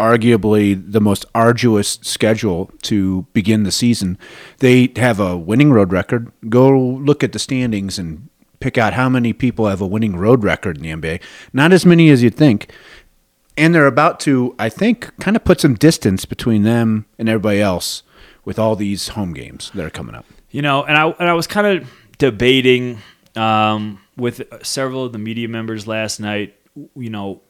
[0.01, 4.19] arguably the most arduous schedule to begin the season.
[4.59, 6.33] They have a winning road record.
[6.49, 8.29] Go look at the standings and
[8.61, 11.23] pick out how many people have a winning road record in the NBA.
[11.53, 12.71] Not as many as you'd think.
[13.57, 17.61] And they're about to, I think, kind of put some distance between them and everybody
[17.61, 18.03] else
[18.45, 20.27] with all these home games that are coming up.
[20.51, 22.99] You know, and I and I was kind of debating
[23.37, 26.57] um, with several of the media members last night.
[26.97, 27.43] You know,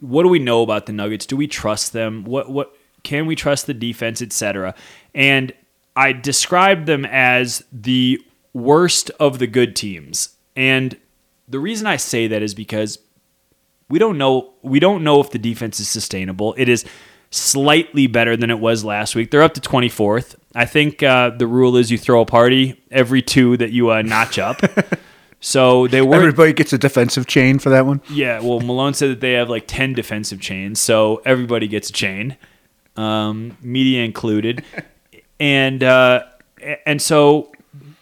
[0.00, 1.26] what do we know about the Nuggets?
[1.26, 2.24] Do we trust them?
[2.24, 4.74] What what can we trust the defense, etc.
[5.14, 5.52] And
[5.96, 8.20] I described them as the
[8.52, 10.36] worst of the good teams.
[10.56, 10.96] And
[11.48, 12.98] the reason I say that is because
[13.88, 16.54] we don't know we don't know if the defense is sustainable.
[16.56, 16.84] It is
[17.30, 19.30] slightly better than it was last week.
[19.30, 20.36] They're up to 24th.
[20.54, 24.02] I think uh, the rule is you throw a party every two that you uh,
[24.02, 24.60] notch up.
[25.44, 28.00] So they were Everybody gets a defensive chain for that one.
[28.08, 28.40] yeah.
[28.40, 32.36] Well, Malone said that they have like ten defensive chains, so everybody gets a chain,
[32.96, 34.64] um, media included,
[35.40, 36.22] and uh,
[36.86, 37.50] and so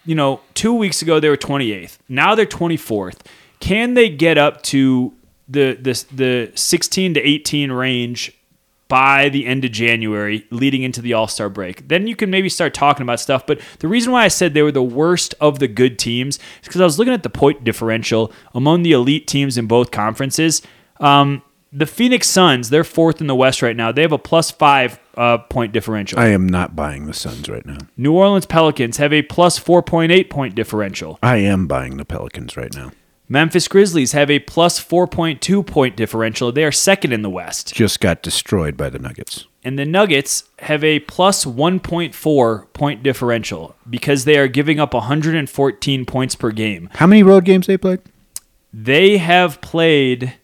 [0.05, 1.99] you know, two weeks ago they were 28th.
[2.09, 3.19] Now they're 24th.
[3.61, 5.13] Can they get up to
[5.49, 8.33] the the the 16 to 18 range
[8.91, 11.89] by the end of January, leading into the All Star break?
[11.89, 13.47] Then you can maybe start talking about stuff.
[13.47, 16.43] But the reason why I said they were the worst of the good teams is
[16.69, 20.61] because I was looking at the point differential among the elite teams in both conferences.
[20.99, 23.93] Um, the Phoenix Suns, they're fourth in the West right now.
[23.93, 26.19] They have a plus five uh, point differential.
[26.19, 27.79] I am not buying the Suns right now.
[27.97, 31.19] New Orleans Pelicans have a plus 4.8 point differential.
[31.23, 32.91] I am buying the Pelicans right now.
[33.33, 36.51] Memphis Grizzlies have a plus 4.2 point differential.
[36.51, 37.73] They are second in the West.
[37.73, 39.47] Just got destroyed by the Nuggets.
[39.63, 46.07] And the Nuggets have a plus 1.4 point differential because they are giving up 114
[46.07, 46.91] points per game.
[46.95, 48.01] How many road games they played?
[48.73, 50.35] They have played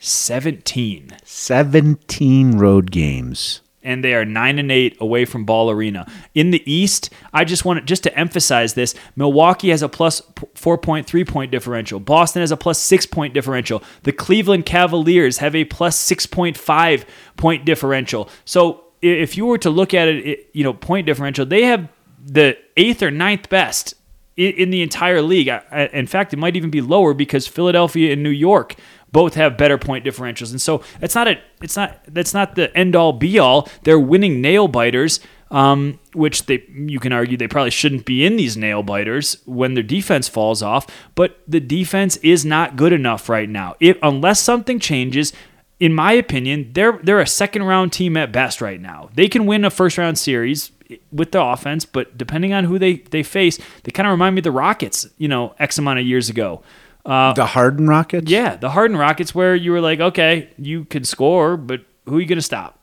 [0.00, 3.62] 17 17 road games.
[3.88, 6.06] And they are 9 and 8 away from Ball Arena.
[6.34, 11.26] In the East, I just want just to emphasize this, Milwaukee has a plus 4.3
[11.26, 11.98] point differential.
[11.98, 13.82] Boston has a plus 6 point differential.
[14.02, 17.06] The Cleveland Cavaliers have a plus 6.5
[17.38, 18.28] point differential.
[18.44, 21.88] So if you were to look at it, you know, point differential, they have
[22.22, 23.94] the 8th or ninth best
[24.36, 25.48] in the entire league.
[25.72, 28.76] In fact, it might even be lower because Philadelphia and New York
[29.12, 30.50] both have better point differentials.
[30.50, 33.68] And so it's not a it's not that's not the end all be all.
[33.84, 38.36] They're winning nail biters, um, which they you can argue they probably shouldn't be in
[38.36, 40.86] these nail biters when their defense falls off.
[41.14, 43.74] But the defense is not good enough right now.
[43.80, 45.32] If unless something changes.
[45.80, 49.10] In my opinion, they're they're a second round team at best right now.
[49.14, 50.72] They can win a first round series
[51.12, 54.40] with the offense, but depending on who they, they face, they kind of remind me
[54.40, 56.62] of the Rockets, you know, X amount of years ago.
[57.06, 58.30] Uh, the Harden Rockets?
[58.30, 62.20] yeah, the Harden Rockets, where you were like, okay, you can score, but who are
[62.20, 62.78] you going to stop?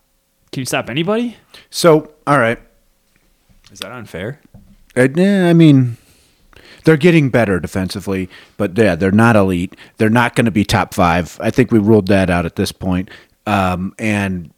[0.51, 1.37] Can you stop anybody?
[1.69, 2.59] So, all right.
[3.71, 4.39] Is that unfair?
[4.95, 5.97] Uh, yeah, I mean,
[6.85, 9.75] they're getting better defensively, but yeah, they're not elite.
[9.97, 11.37] They're not going to be top five.
[11.41, 13.09] I think we ruled that out at this point.
[13.45, 14.51] Um, and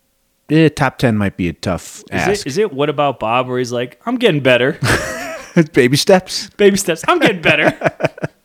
[0.49, 2.29] eh, top 10 might be a tough Is ask.
[2.45, 4.77] it, is it what about Bob, where he's like, I'm getting better,
[5.73, 6.49] Baby steps.
[6.57, 7.75] baby steps, I'm getting better.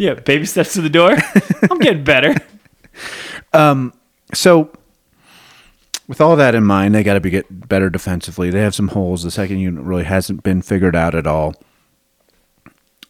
[0.00, 1.14] yeah, baby steps to the door,
[1.70, 2.34] I'm getting better.
[4.32, 4.70] So,
[6.06, 8.50] with all that in mind, they got to be get better defensively.
[8.50, 9.24] They have some holes.
[9.24, 11.54] The second unit really hasn't been figured out at all.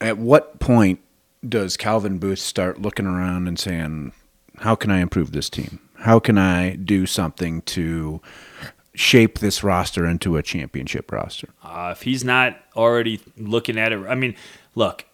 [0.00, 1.00] At what point
[1.46, 4.12] does Calvin Booth start looking around and saying,
[4.58, 5.78] "How can I improve this team?
[5.98, 8.22] How can I do something to
[8.94, 14.00] shape this roster into a championship roster?" Uh, if he's not already looking at it,
[14.08, 14.34] I mean,
[14.74, 15.04] look,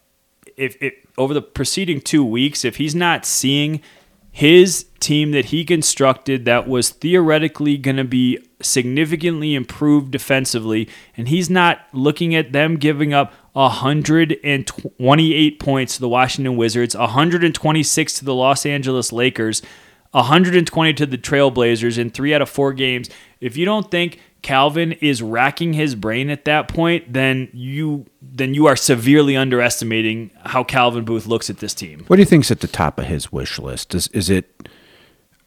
[0.57, 3.83] if, if over the preceding two weeks, if he's not seeing
[4.31, 11.29] his team that he constructed that was theoretically going to be significantly improved defensively, and
[11.29, 18.25] he's not looking at them giving up 128 points to the Washington Wizards, 126 to
[18.25, 19.63] the Los Angeles Lakers,
[20.11, 23.09] 120 to the Trailblazers in three out of four games.
[23.41, 28.55] If you don't think Calvin is racking his brain at that point, then you then
[28.55, 32.05] you are severely underestimating how Calvin Booth looks at this team.
[32.07, 33.93] What do you think's at the top of his wish list?
[33.93, 34.69] Is is it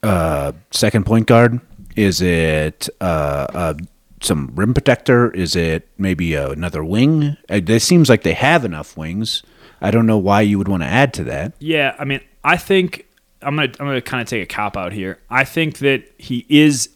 [0.03, 1.61] uh, second point guard?
[1.95, 3.73] Is it uh, uh,
[4.19, 5.31] some rim protector?
[5.31, 7.37] Is it maybe uh, another wing?
[7.49, 9.43] Uh, It seems like they have enough wings.
[9.79, 11.53] I don't know why you would want to add to that.
[11.59, 13.07] Yeah, I mean, I think
[13.41, 15.19] I'm gonna I'm gonna kind of take a cop out here.
[15.29, 16.89] I think that he is.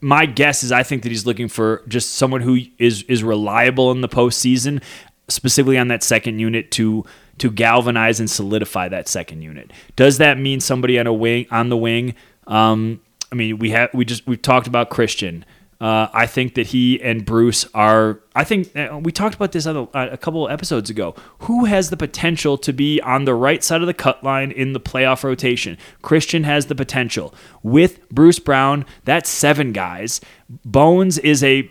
[0.00, 3.90] My guess is I think that he's looking for just someone who is is reliable
[3.92, 4.82] in the postseason,
[5.28, 7.04] specifically on that second unit to
[7.38, 9.72] to galvanize and solidify that second unit.
[9.96, 12.14] Does that mean somebody on a wing on the wing?
[12.46, 13.00] Um,
[13.32, 15.44] I mean, we have we just we've talked about Christian.
[15.80, 18.20] Uh, I think that he and Bruce are.
[18.34, 21.14] I think uh, we talked about this on a, a couple of episodes ago.
[21.40, 24.74] Who has the potential to be on the right side of the cut line in
[24.74, 25.78] the playoff rotation?
[26.02, 27.34] Christian has the potential.
[27.62, 30.20] With Bruce Brown, that's seven guys.
[30.66, 31.70] Bones is a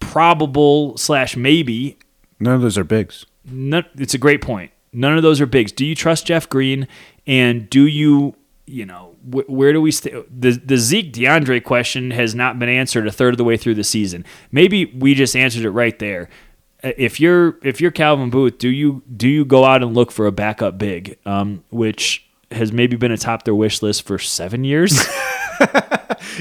[0.00, 1.98] probable slash maybe
[2.40, 3.24] None of those are bigs.
[3.44, 4.72] none, it's a great point.
[4.92, 5.72] None of those are bigs.
[5.72, 6.88] Do you trust Jeff Green?
[7.26, 8.34] And do you,
[8.66, 10.10] you know, wh- where do we stay?
[10.30, 13.74] The, the Zeke DeAndre question has not been answered a third of the way through
[13.74, 14.24] the season.
[14.50, 16.28] Maybe we just answered it right there.
[16.84, 20.10] Uh, If you're if you're Calvin Booth, do you do you go out and look
[20.12, 24.64] for a backup big, um, which has maybe been atop their wish list for seven
[24.64, 24.98] years?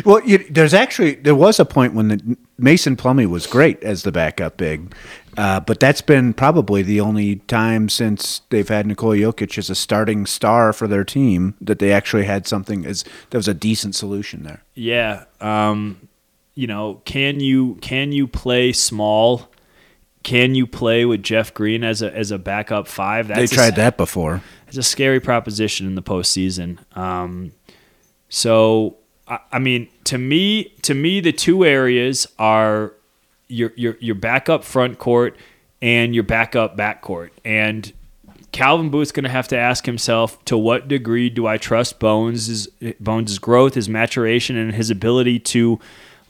[0.05, 4.03] Well, you, there's actually there was a point when the Mason Plumlee was great as
[4.03, 4.93] the backup big,
[5.37, 9.75] Uh, but that's been probably the only time since they've had Nikola Jokic as a
[9.75, 13.95] starting star for their team that they actually had something as there was a decent
[13.95, 14.63] solution there.
[14.73, 15.25] Yeah.
[15.39, 16.09] Um,
[16.53, 19.49] you know, can you can you play small?
[20.23, 23.29] Can you play with Jeff Green as a as a backup five?
[23.29, 24.43] That's they tried a, that before.
[24.67, 26.77] It's a scary proposition in the postseason.
[26.95, 27.53] Um,
[28.27, 32.93] so I, I mean, to me, to me, the two areas are
[33.51, 35.37] your your your backup front court
[35.81, 37.33] and your backup back court.
[37.43, 37.91] And
[38.51, 42.67] Calvin Booth's going to have to ask himself to what degree do I trust Bones'
[42.99, 45.79] Bones' growth, his maturation, and his ability to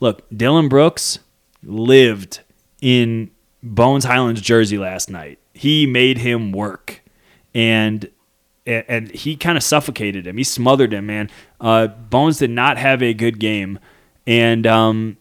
[0.00, 0.28] look.
[0.30, 1.18] Dillon Brooks
[1.62, 2.40] lived
[2.80, 3.30] in
[3.62, 5.38] Bones Hyland's jersey last night.
[5.54, 7.02] He made him work,
[7.54, 8.08] and
[8.64, 10.36] and he kind of suffocated him.
[10.36, 11.28] He smothered him, man.
[11.60, 13.80] Uh, Bones did not have a good game,
[14.26, 15.16] and um,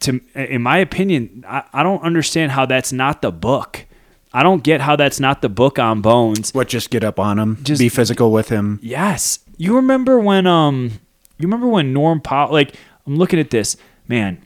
[0.00, 3.86] to in my opinion, I, I don't understand how that's not the book.
[4.32, 6.54] I don't get how that's not the book on Bones.
[6.54, 6.68] What?
[6.68, 8.78] Just get up on him, just be physical with him.
[8.82, 11.00] Yes, you remember when um,
[11.38, 12.52] you remember when Norm Powell?
[12.52, 12.74] Like
[13.06, 13.76] I'm looking at this
[14.08, 14.44] man.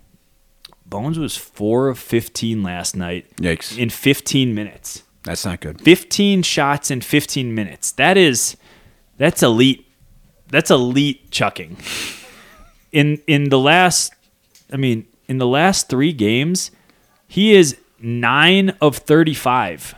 [0.87, 3.35] Bones was four of fifteen last night.
[3.37, 3.77] Yikes!
[3.79, 5.03] In 15 minutes.
[5.25, 5.81] That's not good.
[5.81, 7.93] 15 shots in 15 minutes.
[7.93, 8.57] That is
[9.17, 9.87] that's elite.
[10.49, 11.79] That's elite chucking.
[12.93, 14.15] In in the last
[14.73, 16.71] I mean, in the last 3 games,
[17.27, 19.95] he is 9 of 35.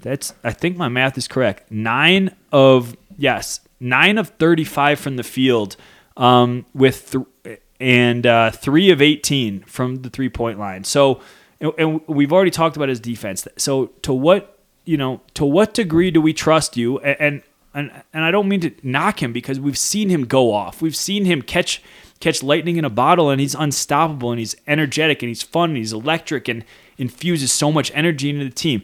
[0.00, 1.70] That's I think my math is correct.
[1.70, 5.76] 9 of yes, 9 of 35 from the field
[6.16, 7.10] um, with
[7.44, 10.84] th- and uh, 3 of 18 from the three-point line.
[10.84, 11.20] So
[11.60, 13.46] and we've already talked about his defense.
[13.56, 16.98] So to what you know, to what degree do we trust you?
[17.00, 17.42] And
[17.74, 20.80] and and I don't mean to knock him because we've seen him go off.
[20.80, 21.82] We've seen him catch
[22.20, 25.78] catch lightning in a bottle, and he's unstoppable, and he's energetic, and he's fun, and
[25.78, 26.64] he's electric, and
[26.96, 28.82] infuses so much energy into the team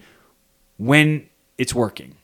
[0.76, 1.28] when
[1.58, 2.14] it's working.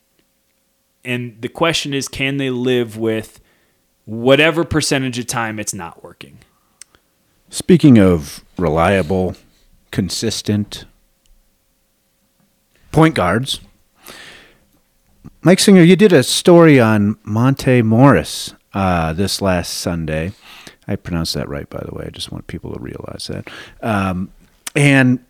[1.05, 3.41] And the question is, can they live with
[4.05, 6.39] whatever percentage of time it's not working?
[7.49, 9.35] Speaking of reliable
[9.91, 10.85] consistent
[12.93, 13.61] point guards.
[15.43, 20.33] Mike Singer, you did a story on Monte Morris uh, this last Sunday.
[20.91, 22.05] I pronounced that right, by the way.
[22.07, 23.49] I just want people to realize that.
[23.81, 24.33] Um,
[24.75, 25.25] and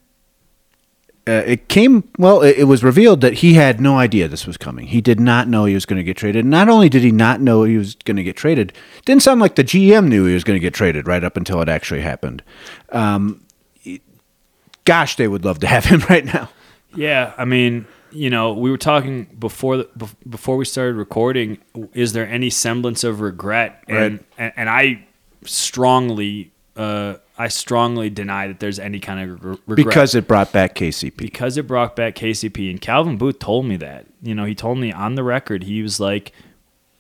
[1.29, 4.57] uh, it came, well, it, it, was revealed that he had no idea this was
[4.57, 4.87] coming.
[4.87, 6.47] He did not know he was going to get traded.
[6.47, 8.73] Not only did he not know he was going to get traded,
[9.05, 11.61] didn't sound like the GM knew he was going to get traded right up until
[11.61, 12.43] it actually happened.
[12.89, 13.45] Um,
[14.87, 16.49] gosh, they would love to have him right now.
[16.97, 21.59] Yeah, I mean, you know, we were talking before the, before we started recording.
[21.93, 23.85] Is there any semblance of regret?
[23.87, 24.27] And right.
[24.39, 25.07] and, and I
[25.45, 30.75] strongly, uh, I strongly deny that there's any kind of regret because it brought back
[30.75, 31.17] KCP.
[31.17, 34.07] Because it brought back KCP, and Calvin Booth told me that.
[34.23, 36.33] You know, he told me on the record, he was like,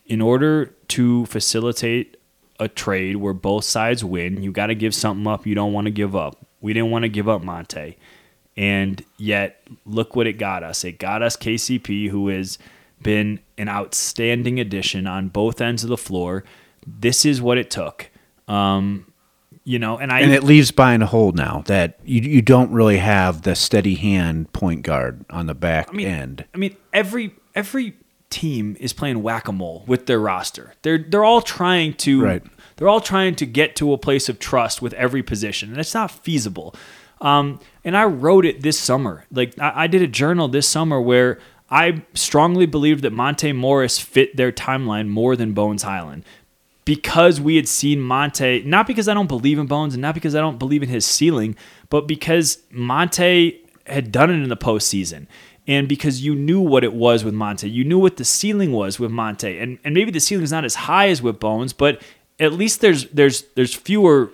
[0.06, 2.16] in order to facilitate
[2.58, 5.86] a trade where both sides win, you got to give something up you don't want
[5.86, 6.36] to give up.
[6.60, 7.96] We didn't want to give up Monte.
[8.56, 10.84] And yet, look what it got us.
[10.84, 12.58] It got us KCP, who has
[13.00, 16.44] been an outstanding addition on both ends of the floor.
[16.86, 18.09] This is what it took.
[18.50, 19.06] Um,
[19.62, 22.72] you know, and I and it leaves behind a hole now that you you don't
[22.72, 26.44] really have the steady hand point guard on the back I mean, end.
[26.54, 27.94] I mean, every every
[28.30, 30.74] team is playing whack a mole with their roster.
[30.82, 32.42] They're they're all trying to right.
[32.76, 35.94] They're all trying to get to a place of trust with every position, and it's
[35.94, 36.74] not feasible.
[37.20, 39.26] Um, and I wrote it this summer.
[39.30, 41.38] Like I, I did a journal this summer where
[41.70, 46.24] I strongly believed that Monte Morris fit their timeline more than Bones Hyland
[46.90, 50.34] because we had seen Monte, not because I don't believe in Bones and not because
[50.34, 51.54] I don't believe in his ceiling,
[51.88, 55.28] but because Monte had done it in the postseason.
[55.68, 58.98] And because you knew what it was with Monte, you knew what the ceiling was
[58.98, 62.02] with Monte, and and maybe the ceiling is not as high as with Bones, but
[62.40, 64.32] at least there's there's there's fewer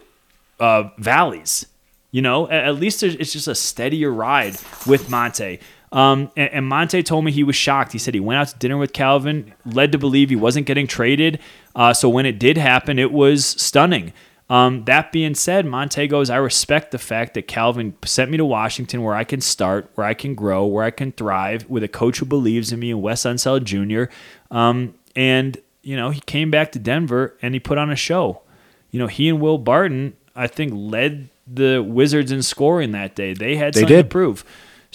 [0.58, 1.66] uh, valleys.
[2.10, 5.60] You know, at, at least it's just a steadier ride with Monte.
[5.92, 7.92] Um, and, and, Monte told me he was shocked.
[7.92, 10.86] He said he went out to dinner with Calvin, led to believe he wasn't getting
[10.86, 11.38] traded.
[11.74, 14.12] Uh, so when it did happen, it was stunning.
[14.48, 18.44] Um, that being said, Monte goes, I respect the fact that Calvin sent me to
[18.44, 21.88] Washington where I can start, where I can grow, where I can thrive with a
[21.88, 24.12] coach who believes in me and Wes Unseld Jr.
[24.54, 28.42] Um, and you know, he came back to Denver and he put on a show.
[28.90, 33.34] You know, he and Will Barton, I think, led the Wizards in scoring that day.
[33.34, 34.02] They had they something did.
[34.02, 34.44] to prove.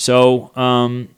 [0.01, 1.09] So, um,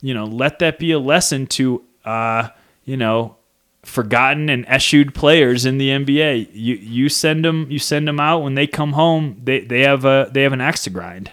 [0.00, 2.50] you know, let that be a lesson to, uh,
[2.84, 3.34] you know,
[3.82, 6.50] forgotten and eschewed players in the NBA.
[6.52, 9.40] You you send them you send them out when they come home.
[9.42, 11.32] They they have a they have an axe to grind.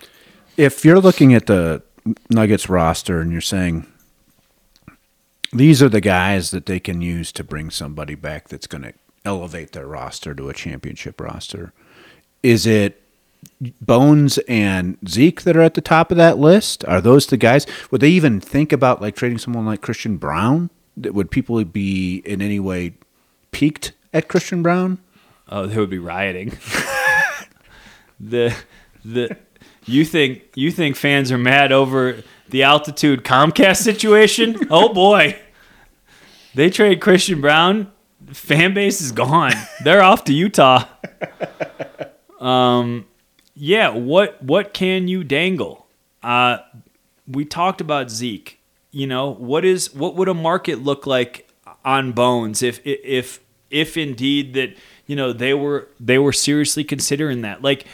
[0.58, 1.84] if you're looking at the
[2.32, 3.86] Nuggets roster and you're saying
[5.54, 8.94] these are the guys that they can use to bring somebody back that's going to
[9.24, 11.74] elevate their roster to a championship roster,
[12.42, 13.01] is it
[13.80, 16.84] Bones and Zeke that are at the top of that list?
[16.86, 17.66] Are those the guys?
[17.92, 20.70] Would they even think about like trading someone like Christian Braun?
[20.98, 22.94] Would people be in any way
[23.52, 25.00] peaked at Christian Braun?
[25.50, 26.50] Oh, they would be rioting.
[28.20, 28.56] the
[29.04, 29.38] the
[29.86, 34.56] you think you think fans are mad over the altitude Comcast situation?
[34.70, 35.40] oh boy.
[36.54, 37.92] They trade Christian Braun,
[38.34, 39.54] fan base is gone.
[39.84, 40.86] They're off to Utah.
[42.40, 43.06] Um
[43.64, 45.86] yeah, what what can you dangle?
[46.24, 46.58] Uh
[47.28, 48.60] we talked about Zeke.
[48.90, 51.48] You know, what is what would a market look like
[51.86, 53.40] on Bones if if
[53.70, 57.62] if indeed that you know they were they were seriously considering that.
[57.62, 57.86] Like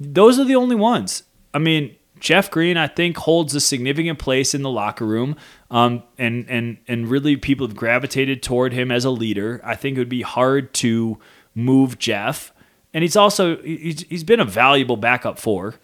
[0.00, 1.22] those are the only ones.
[1.54, 5.36] I mean, Jeff Green, I think, holds a significant place in the locker room,
[5.70, 9.60] um, and and and really people have gravitated toward him as a leader.
[9.62, 11.18] I think it would be hard to
[11.54, 12.52] move Jeff,
[12.96, 15.74] and he's also he's, he's been a valuable backup for,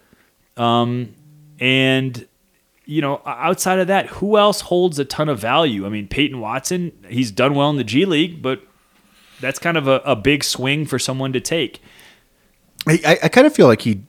[0.57, 1.15] um,
[1.61, 2.27] and
[2.87, 5.85] you know outside of that, who else holds a ton of value?
[5.85, 8.63] I mean, Peyton Watson, he's done well in the G League, but
[9.43, 11.83] that's kind of a, a big swing for someone to take.
[12.87, 14.05] I, I, kind of feel like he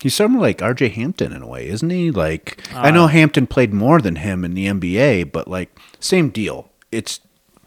[0.00, 0.88] he's somewhat like R.J.
[0.88, 2.10] Hampton in a way, isn't he?
[2.10, 6.70] Like I know Hampton played more than him in the NBA, but like same deal.
[6.90, 7.20] It's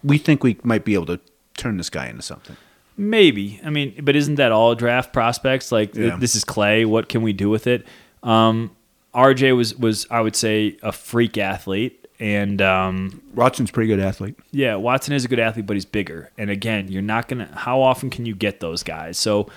[0.04, 1.20] we think we might be able to
[1.58, 2.58] turn this guy into something.
[2.98, 3.60] Maybe.
[3.66, 5.72] I mean, but isn't that all draft prospects?
[5.72, 6.18] Like Yeah.
[6.18, 6.86] this is Clay.
[6.86, 7.86] What can we do with it?
[8.24, 8.72] Um,
[9.14, 14.00] RJ was was I would say a freak athlete, and um, Watson's a pretty good
[14.00, 14.36] athlete.
[14.52, 16.32] yeah, Watson is a good athlete, but he's bigger.
[16.38, 17.50] And again, you're not gonna.
[17.56, 19.18] How often can you get those guys?
[19.18, 19.50] So,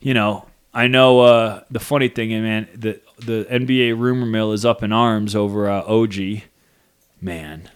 [0.00, 2.68] you know, I know uh, the funny thing, man.
[2.74, 6.14] The the NBA rumor mill is up in arms over uh, OG.
[7.20, 7.68] Man,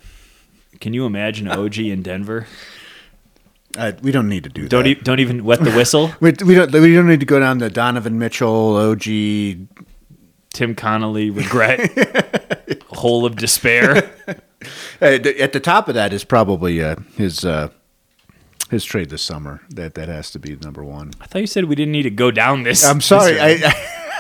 [0.81, 2.47] can you imagine OG in Denver?
[3.77, 4.91] Uh, we don't need to do Don't that.
[4.91, 6.11] e- don't even wet the whistle.
[6.21, 6.71] we, we don't.
[6.73, 9.05] We don't need to go down to Donovan Mitchell, OG.
[10.53, 14.11] Tim Connolly regret hole of despair.
[15.01, 17.69] Uh, at the top of that is probably uh, his uh,
[18.71, 19.61] his trade this summer.
[19.71, 21.11] That that has to be number one.
[21.21, 22.85] I thought you said we didn't need to go down this.
[22.85, 23.33] I'm sorry.
[23.33, 23.75] this.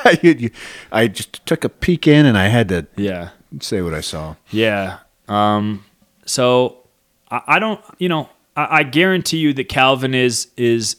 [0.05, 0.50] I, I
[0.90, 3.28] I just took a peek in and I had to yeah,
[3.61, 4.34] say what I saw.
[4.50, 4.98] yeah.
[5.28, 5.84] Um,
[6.26, 6.88] so
[7.30, 10.96] I, I don't, you know, I, I guarantee you that Calvin is is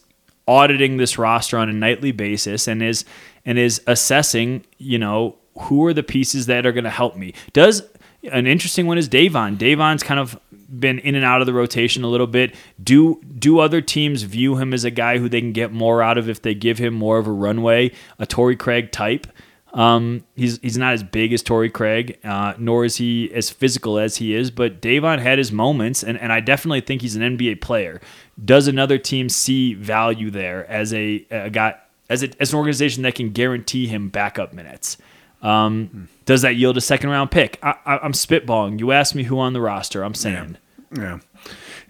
[0.47, 3.05] auditing this roster on a nightly basis and is
[3.45, 7.33] and is assessing, you know, who are the pieces that are going to help me.
[7.53, 7.83] Does
[8.31, 9.57] an interesting one is Davon.
[9.57, 10.39] Davon's kind of
[10.79, 12.55] been in and out of the rotation a little bit.
[12.81, 16.17] Do do other teams view him as a guy who they can get more out
[16.17, 19.27] of if they give him more of a runway, a Torrey Craig type?
[19.73, 23.97] Um, he's he's not as big as Torrey Craig, uh, nor is he as physical
[23.97, 24.51] as he is.
[24.51, 27.99] But Davon had his moments, and, and I definitely think he's an NBA player.
[28.43, 31.75] Does another team see value there as a, a guy
[32.07, 34.97] as a, as an organization that can guarantee him backup minutes?
[35.41, 37.57] Um, does that yield a second round pick?
[37.63, 38.79] I, I, I'm spitballing.
[38.79, 40.03] You asked me who on the roster.
[40.03, 40.57] I'm saying.
[40.95, 41.19] Yeah,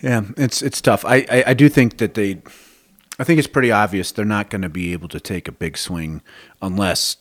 [0.01, 0.21] yeah.
[0.37, 1.03] It's it's tough.
[1.03, 2.41] I I, I do think that they.
[3.19, 5.77] I think it's pretty obvious they're not going to be able to take a big
[5.77, 6.21] swing
[6.63, 7.17] unless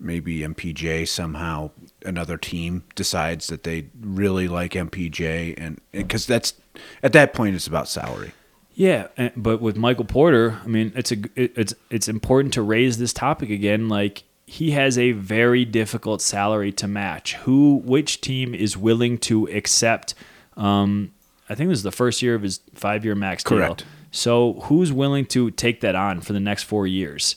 [0.00, 1.70] maybe MPJ somehow
[2.04, 6.54] another team decides that they really like MPJ and because that's
[7.02, 8.32] at that point it's about salary.
[8.74, 13.12] Yeah, but with Michael Porter, I mean, it's a it's it's important to raise this
[13.12, 13.88] topic again.
[13.88, 17.34] Like he has a very difficult salary to match.
[17.34, 20.14] Who, which team is willing to accept?
[20.56, 21.12] Um,
[21.48, 23.58] I think this is the first year of his five year max deal.
[23.58, 23.84] Correct.
[24.10, 27.34] So who's willing to take that on for the next four years?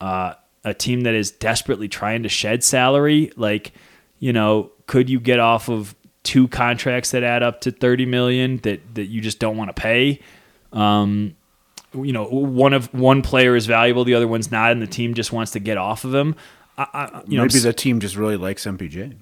[0.00, 0.34] Uh,
[0.64, 3.72] a team that is desperately trying to shed salary, like
[4.18, 5.94] you know, could you get off of
[6.24, 9.80] two contracts that add up to thirty million that that you just don't want to
[9.80, 10.20] pay?
[10.72, 11.36] Um,
[11.94, 15.14] you know, one of one player is valuable, the other one's not, and the team
[15.14, 16.34] just wants to get off of him.
[16.76, 19.16] I, I, you know, maybe the team just really likes MPJ.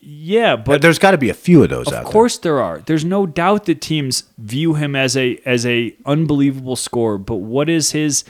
[0.00, 2.80] yeah, But there's got to be a few of those out of course there are.
[2.80, 7.18] There's no doubt that teams view him as a as a unbelievable scorer.
[7.18, 8.24] But what is his?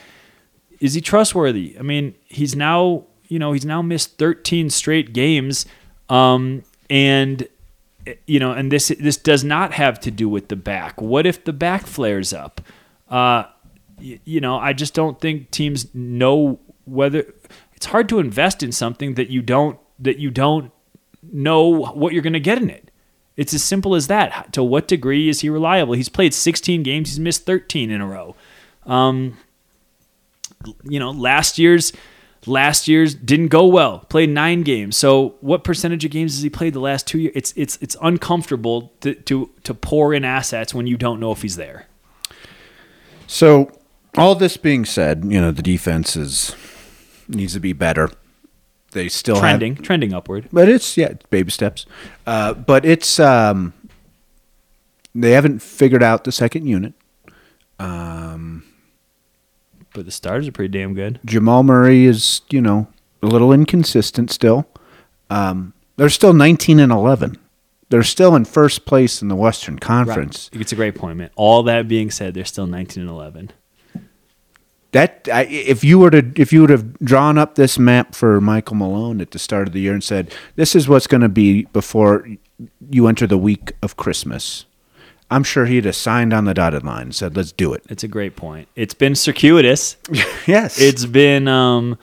[0.81, 1.77] Is he trustworthy?
[1.79, 5.67] I mean, he's now you know he's now missed 13 straight games,
[6.09, 7.49] um, and
[8.27, 11.01] you know, and this this does not have to do with the back.
[11.01, 12.61] What if the back flares up?
[13.09, 13.45] Uh,
[13.99, 17.27] y- you know, I just don't think teams know whether
[17.75, 20.71] it's hard to invest in something that you don't that you don't
[21.23, 22.91] know what you're going to get in it.
[23.37, 24.53] It's as simple as that.
[24.55, 25.95] To what degree is he reliable?
[25.95, 27.11] He's played 16 games.
[27.11, 28.35] He's missed 13 in a row.
[28.87, 29.37] Um,
[30.85, 31.93] you know, last year's
[32.47, 34.01] last year's didn't go well.
[34.09, 34.97] Played nine games.
[34.97, 37.33] So what percentage of games has he played the last two years?
[37.35, 41.43] It's it's it's uncomfortable to to to pour in assets when you don't know if
[41.43, 41.87] he's there.
[43.27, 43.73] So,
[44.17, 46.55] all this being said, you know the defense is
[47.29, 48.11] needs to be better.
[48.93, 50.49] They still Trending have, trending upward.
[50.53, 51.85] but it's yeah, it's baby steps.
[52.27, 53.75] Uh, but it's um,
[55.15, 56.95] they haven't figured out the second unit.
[59.97, 61.21] But the starters are pretty damn good.
[61.25, 62.87] Jamal Murray is you know
[63.23, 64.69] a little inconsistent still.
[65.31, 67.39] Um, they're still nineteen and eleven.
[67.89, 70.51] They're still in first place in the Western Conference.
[70.53, 71.31] It's a great point, man.
[71.37, 73.53] All that being said, they're still 19 and 11.
[74.93, 78.41] That I, if you were to if you would have drawn up this map for
[78.41, 81.29] Michael Malone at the start of the year and said this is what's going to
[81.29, 82.27] be before
[82.91, 84.65] you enter the week of Christmas,
[85.31, 87.85] I'm sure he'd have signed on the dotted line and said let's do it.
[87.89, 88.69] It's a great point.
[88.77, 89.97] It's been circuitous.
[90.47, 91.99] yes, it's been um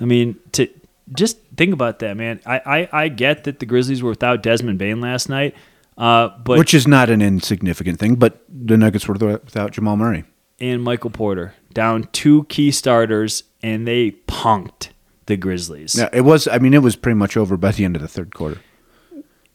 [0.00, 0.68] I mean to
[1.12, 2.40] just think about that, man.
[2.44, 2.60] I,
[2.92, 5.54] I, I get that the Grizzlies were without Desmond Bane last night.
[5.96, 8.16] Uh, but which is not an insignificant thing.
[8.16, 10.24] But the Nuggets were without Jamal Murray.
[10.60, 14.88] and Michael Porter down two key starters and they punked
[15.26, 15.94] the Grizzlies.
[15.96, 16.46] Yeah, it was.
[16.48, 18.60] I mean, it was pretty much over by the end of the third quarter.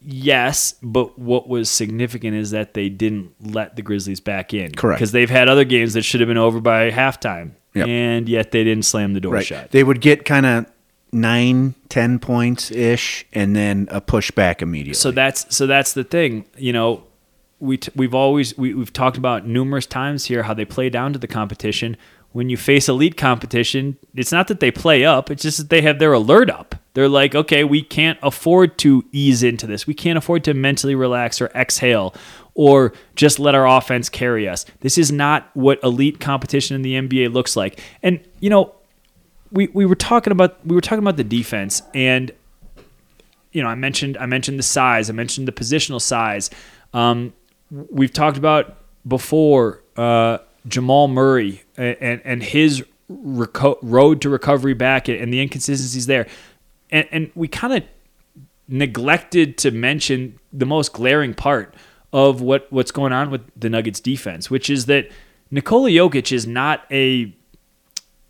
[0.04, 4.72] Yes, but what was significant is that they didn't let the Grizzlies back in.
[4.72, 5.00] Correct.
[5.00, 7.52] Because they've had other games that should have been over by halftime.
[7.74, 7.88] Yep.
[7.88, 9.46] And yet they didn't slam the door Right.
[9.46, 9.72] shut.
[9.72, 10.66] They would get kind of
[11.14, 14.94] nine, ten points ish, and then a pushback immediately.
[14.96, 16.46] So that's so that's the thing.
[16.58, 17.04] You know,
[17.60, 21.14] we t- we've always we, we've talked about numerous times here how they play down
[21.14, 21.96] to the competition.
[22.34, 25.82] When you face elite competition, it's not that they play up; it's just that they
[25.82, 26.76] have their alert up.
[26.94, 29.88] They're like, okay, we can't afford to ease into this.
[29.88, 32.14] We can't afford to mentally relax or exhale
[32.54, 34.66] or just let our offense carry us.
[34.82, 37.80] This is not what elite competition in the NBA looks like.
[38.04, 38.76] And you know,
[39.52, 42.32] we, we were talking about we were talking about the defense and
[43.52, 46.50] you know, I mentioned I mentioned the size, I mentioned the positional size.
[46.94, 47.34] Um,
[47.70, 48.78] we've talked about
[49.08, 56.06] before uh, Jamal Murray and and his reco- road to recovery back and the inconsistencies
[56.06, 56.28] there,
[56.92, 57.84] and and we kind of
[58.68, 61.76] neglected to mention the most glaring part
[62.14, 65.10] of what what's going on with the Nuggets defense, which is that
[65.50, 67.36] Nikola Jokic is not a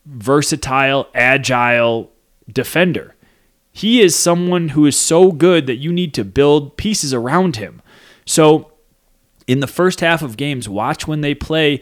[0.05, 2.11] versatile, agile
[2.51, 3.15] defender.
[3.71, 7.81] He is someone who is so good that you need to build pieces around him.
[8.25, 8.71] So,
[9.47, 11.81] in the first half of games, watch when they play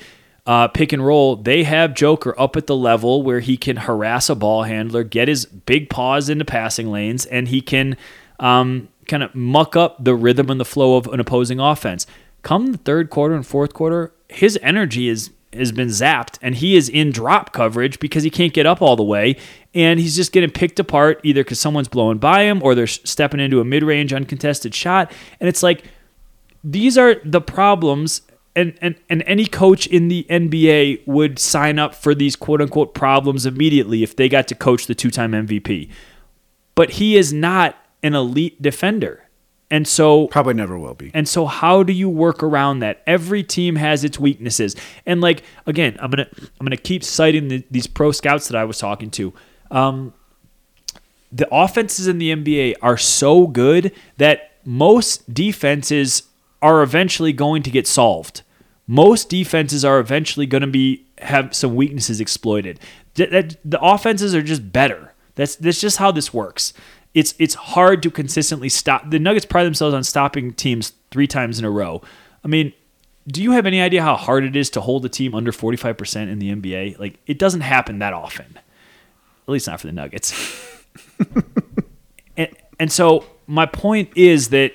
[0.49, 1.35] uh, pick and roll.
[1.35, 5.27] They have Joker up at the level where he can harass a ball handler, get
[5.27, 7.95] his big paws into passing lanes, and he can
[8.39, 12.07] um, kind of muck up the rhythm and the flow of an opposing offense.
[12.41, 16.75] Come the third quarter and fourth quarter, his energy is has been zapped and he
[16.75, 19.35] is in drop coverage because he can't get up all the way
[19.73, 23.39] and he's just getting picked apart either because someone's blowing by him or they're stepping
[23.39, 25.85] into a mid-range uncontested shot and it's like
[26.63, 28.21] these are the problems
[28.55, 32.93] and, and, and any coach in the NBA would sign up for these quote unquote
[32.93, 35.89] problems immediately if they got to coach the two time MVP.
[36.75, 39.25] But he is not an elite defender.
[39.71, 41.11] And so Probably never will be.
[41.13, 43.03] and so how do you work around that?
[43.05, 44.75] Every team has its weaknesses.
[45.05, 48.47] And like again, I'm going to I'm going to keep citing the, these pro scouts
[48.47, 49.31] that I was talking to.
[49.69, 50.13] Um,
[51.31, 56.23] the offenses in the NBA are so good that most defenses
[56.61, 58.41] are eventually going to get solved.
[58.87, 62.79] Most defenses are eventually going to be have some weaknesses exploited.
[63.15, 65.13] Th- that- the offenses are just better.
[65.35, 66.73] That's that's just how this works.
[67.13, 69.09] It's it's hard to consistently stop.
[69.09, 72.01] The Nuggets pride themselves on stopping teams three times in a row.
[72.43, 72.73] I mean,
[73.27, 76.29] do you have any idea how hard it is to hold a team under 45%
[76.29, 76.99] in the NBA?
[76.99, 78.57] Like it doesn't happen that often.
[78.57, 80.33] At least not for the Nuggets.
[82.37, 82.49] and,
[82.79, 84.73] and so my point is that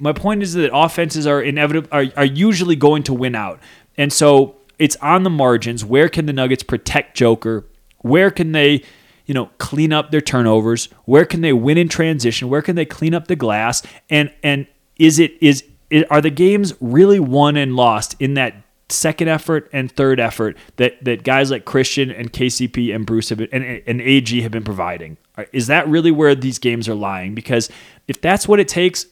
[0.00, 3.60] my point is that offenses are inevitable are, are usually going to win out.
[3.96, 5.84] And so it's on the margins.
[5.84, 7.66] Where can the Nuggets protect Joker?
[7.98, 8.82] Where can they,
[9.26, 10.86] you know, clean up their turnovers?
[11.04, 12.48] Where can they win in transition?
[12.48, 13.82] Where can they clean up the glass?
[14.08, 18.54] And and is it is it, are the games really won and lost in that
[18.88, 23.38] second effort and third effort that that guys like Christian and KCP and Bruce have
[23.38, 25.18] been, and and AG have been providing?
[25.52, 27.34] Is that really where these games are lying?
[27.34, 27.68] Because
[28.08, 29.06] if that's what it takes,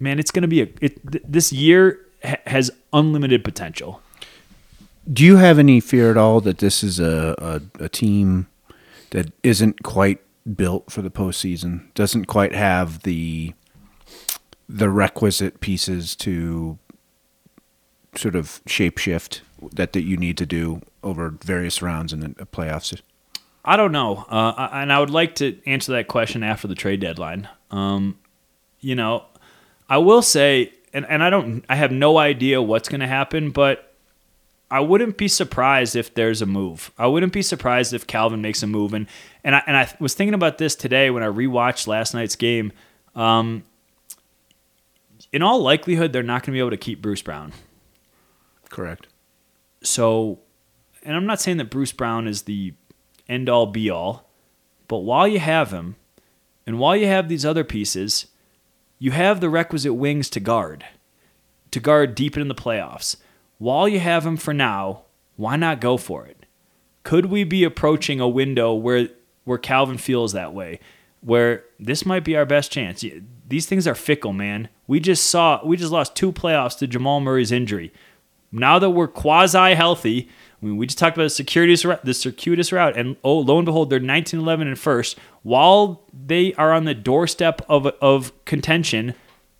[0.00, 4.02] man, it's going to be a it, th- this year ha- has unlimited potential.
[5.10, 8.46] Do you have any fear at all that this is a, a, a team
[9.10, 10.20] that isn't quite
[10.56, 11.92] built for the postseason?
[11.94, 13.54] Doesn't quite have the
[14.68, 16.78] the requisite pieces to
[18.14, 19.40] sort of shapeshift
[19.72, 23.00] that, that you need to do over various rounds in the playoffs?
[23.64, 27.00] I don't know, uh, and I would like to answer that question after the trade
[27.00, 27.48] deadline.
[27.70, 28.18] Um,
[28.80, 29.24] you know,
[29.90, 33.50] I will say, and, and I don't, I have no idea what's going to happen,
[33.50, 33.92] but
[34.70, 36.92] I wouldn't be surprised if there's a move.
[36.96, 38.94] I wouldn't be surprised if Calvin makes a move.
[38.94, 39.08] And
[39.42, 42.72] and I, and I was thinking about this today when I rewatched last night's game.
[43.16, 43.64] Um,
[45.32, 47.52] in all likelihood, they're not going to be able to keep Bruce Brown.
[48.68, 49.08] Correct.
[49.82, 50.38] So,
[51.02, 52.74] and I'm not saying that Bruce Brown is the
[53.28, 54.30] end all be all,
[54.86, 55.96] but while you have him,
[56.66, 58.26] and while you have these other pieces,
[59.00, 60.84] you have the requisite wings to guard,
[61.70, 63.16] to guard deep in the playoffs.
[63.58, 65.04] While you have him for now,
[65.36, 66.44] why not go for it?
[67.02, 69.08] Could we be approaching a window where
[69.44, 70.80] where Calvin feels that way,
[71.22, 73.02] where this might be our best chance?
[73.48, 74.68] These things are fickle, man.
[74.86, 77.92] We just saw we just lost two playoffs to Jamal Murray's injury.
[78.52, 80.28] Now that we're quasi healthy,
[80.60, 83.64] I mean, we just talked about the circuitous the circuitous route, and oh, lo and
[83.64, 85.18] behold, they're 19-11 and first.
[85.42, 89.14] While they are on the doorstep of of contention,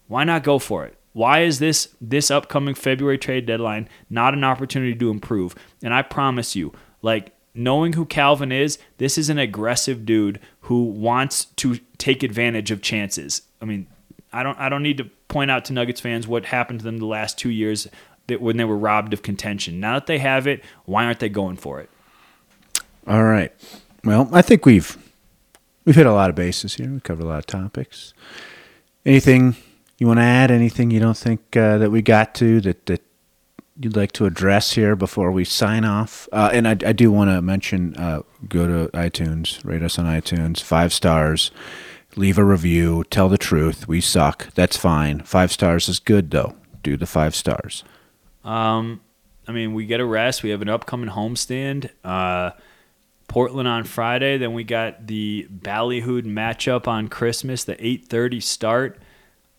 [0.09, 0.97] why not go for it?
[1.13, 5.55] Why is this this upcoming February trade deadline not an opportunity to improve?
[5.83, 6.73] And I promise you,
[7.03, 12.71] like knowing who Calvin is, this is an aggressive dude who wants to take advantage
[12.71, 13.43] of chances.
[13.61, 13.87] I mean,
[14.33, 16.99] I don't I don't need to point out to Nuggets fans what happened to them
[16.99, 17.89] the last two years
[18.31, 19.79] that when they were robbed of contention.
[19.79, 21.91] Now that they have it, why aren't they going for it?
[23.07, 23.53] All right.
[24.05, 24.97] Well, I think we've
[25.85, 26.91] we've hit a lot of bases here.
[26.91, 28.15] We covered a lot of topics.
[29.05, 29.57] Anything
[29.99, 30.51] you want to add?
[30.51, 33.03] Anything you don't think uh, that we got to that that
[33.79, 36.29] you'd like to address here before we sign off?
[36.33, 40.07] Uh, and I, I do want to mention: uh, go to iTunes, rate us on
[40.07, 41.51] iTunes, five stars,
[42.17, 43.89] leave a review, tell the truth.
[43.89, 44.53] We suck.
[44.55, 45.21] That's fine.
[45.21, 46.57] Five stars is good though.
[46.83, 47.85] Do the five stars.
[48.45, 49.01] Um,
[49.47, 50.43] I mean, we get a rest.
[50.43, 51.91] We have an upcoming homestand.
[52.05, 52.53] Uh,
[53.29, 54.39] Portland on Friday.
[54.39, 59.01] Then we got the Ballyhood matchup on Christmas, the 8:30 start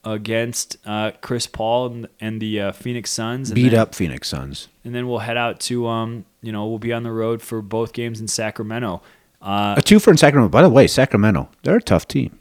[0.04, 3.50] against uh, Chris Paul and, and the uh, Phoenix Suns.
[3.50, 4.68] And Beat then, up Phoenix Suns.
[4.84, 7.62] And then we'll head out to, um, you know, we'll be on the road for
[7.62, 9.02] both games in Sacramento.
[9.42, 10.50] Uh, a two for in Sacramento.
[10.50, 12.40] By the way, Sacramento, they're a tough team.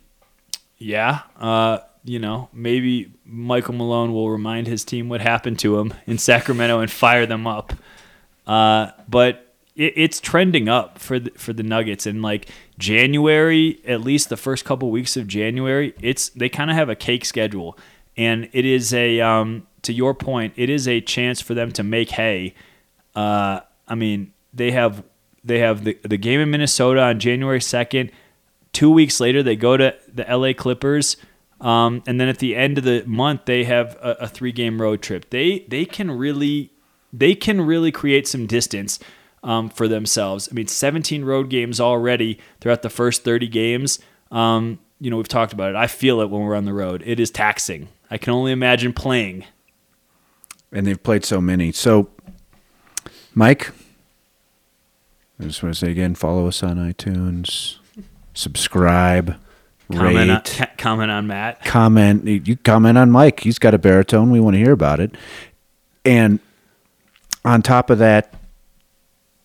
[0.78, 1.20] Yeah.
[1.38, 6.18] Uh, you know, maybe Michael Malone will remind his team what happened to him in
[6.18, 7.72] Sacramento and fire them up.
[8.46, 12.48] Uh, but it, it's trending up for the, for the Nuggets, and like
[12.78, 16.96] January, at least the first couple weeks of January, it's they kind of have a
[16.96, 17.78] cake schedule,
[18.16, 21.82] and it is a um, to your point, it is a chance for them to
[21.82, 22.55] make hay.
[23.14, 25.05] Uh, I mean, they have
[25.44, 28.11] they have the the game in Minnesota on January second.
[28.72, 31.16] Two weeks later, they go to the LA Clippers
[31.61, 34.80] um, and then at the end of the month, they have a, a three game
[34.80, 35.30] road trip.
[35.30, 36.72] They they can really
[37.12, 38.98] they can really create some distance
[39.42, 40.48] um, for themselves.
[40.50, 43.98] I mean, 17 road games already throughout the first 30 games.
[44.30, 45.76] Um, you know, we've talked about it.
[45.76, 47.02] I feel it when we're on the road.
[47.04, 47.88] It is taxing.
[48.11, 49.44] I can only imagine playing.
[50.72, 51.72] And they've played so many.
[51.72, 52.11] So,
[53.34, 53.72] Mike,
[55.40, 57.78] I just want to say again follow us on iTunes,
[58.34, 59.36] subscribe.
[59.93, 61.64] Comment on, comment on Matt.
[61.64, 62.24] Comment.
[62.24, 63.41] You comment on Mike.
[63.41, 64.30] He's got a baritone.
[64.30, 65.14] We want to hear about it.
[66.05, 66.41] And
[67.45, 68.34] on top of that,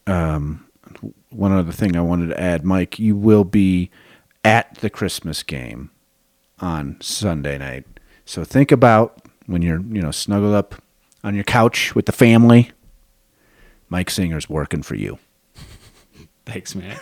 [0.07, 0.65] um,
[1.29, 3.89] one other thing I wanted to add, Mike, you will be
[4.43, 5.89] at the Christmas game
[6.59, 7.85] on Sunday night.
[8.25, 10.75] So think about when you're, you know, snuggled up
[11.23, 12.71] on your couch with the family.
[13.89, 15.19] Mike Singer's working for you.
[16.45, 16.97] Thanks, man.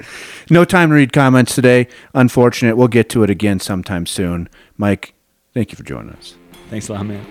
[0.50, 1.88] No time to read comments today.
[2.14, 2.76] Unfortunate.
[2.76, 4.48] We'll get to it again sometime soon.
[4.76, 5.14] Mike,
[5.54, 6.36] thank you for joining us.
[6.70, 7.24] Thanks a lot, man.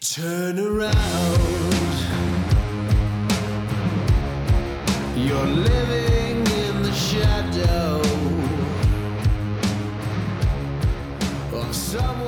[0.00, 0.92] Turn around.
[5.16, 8.00] You're living in the shadow
[11.56, 12.21] of someone.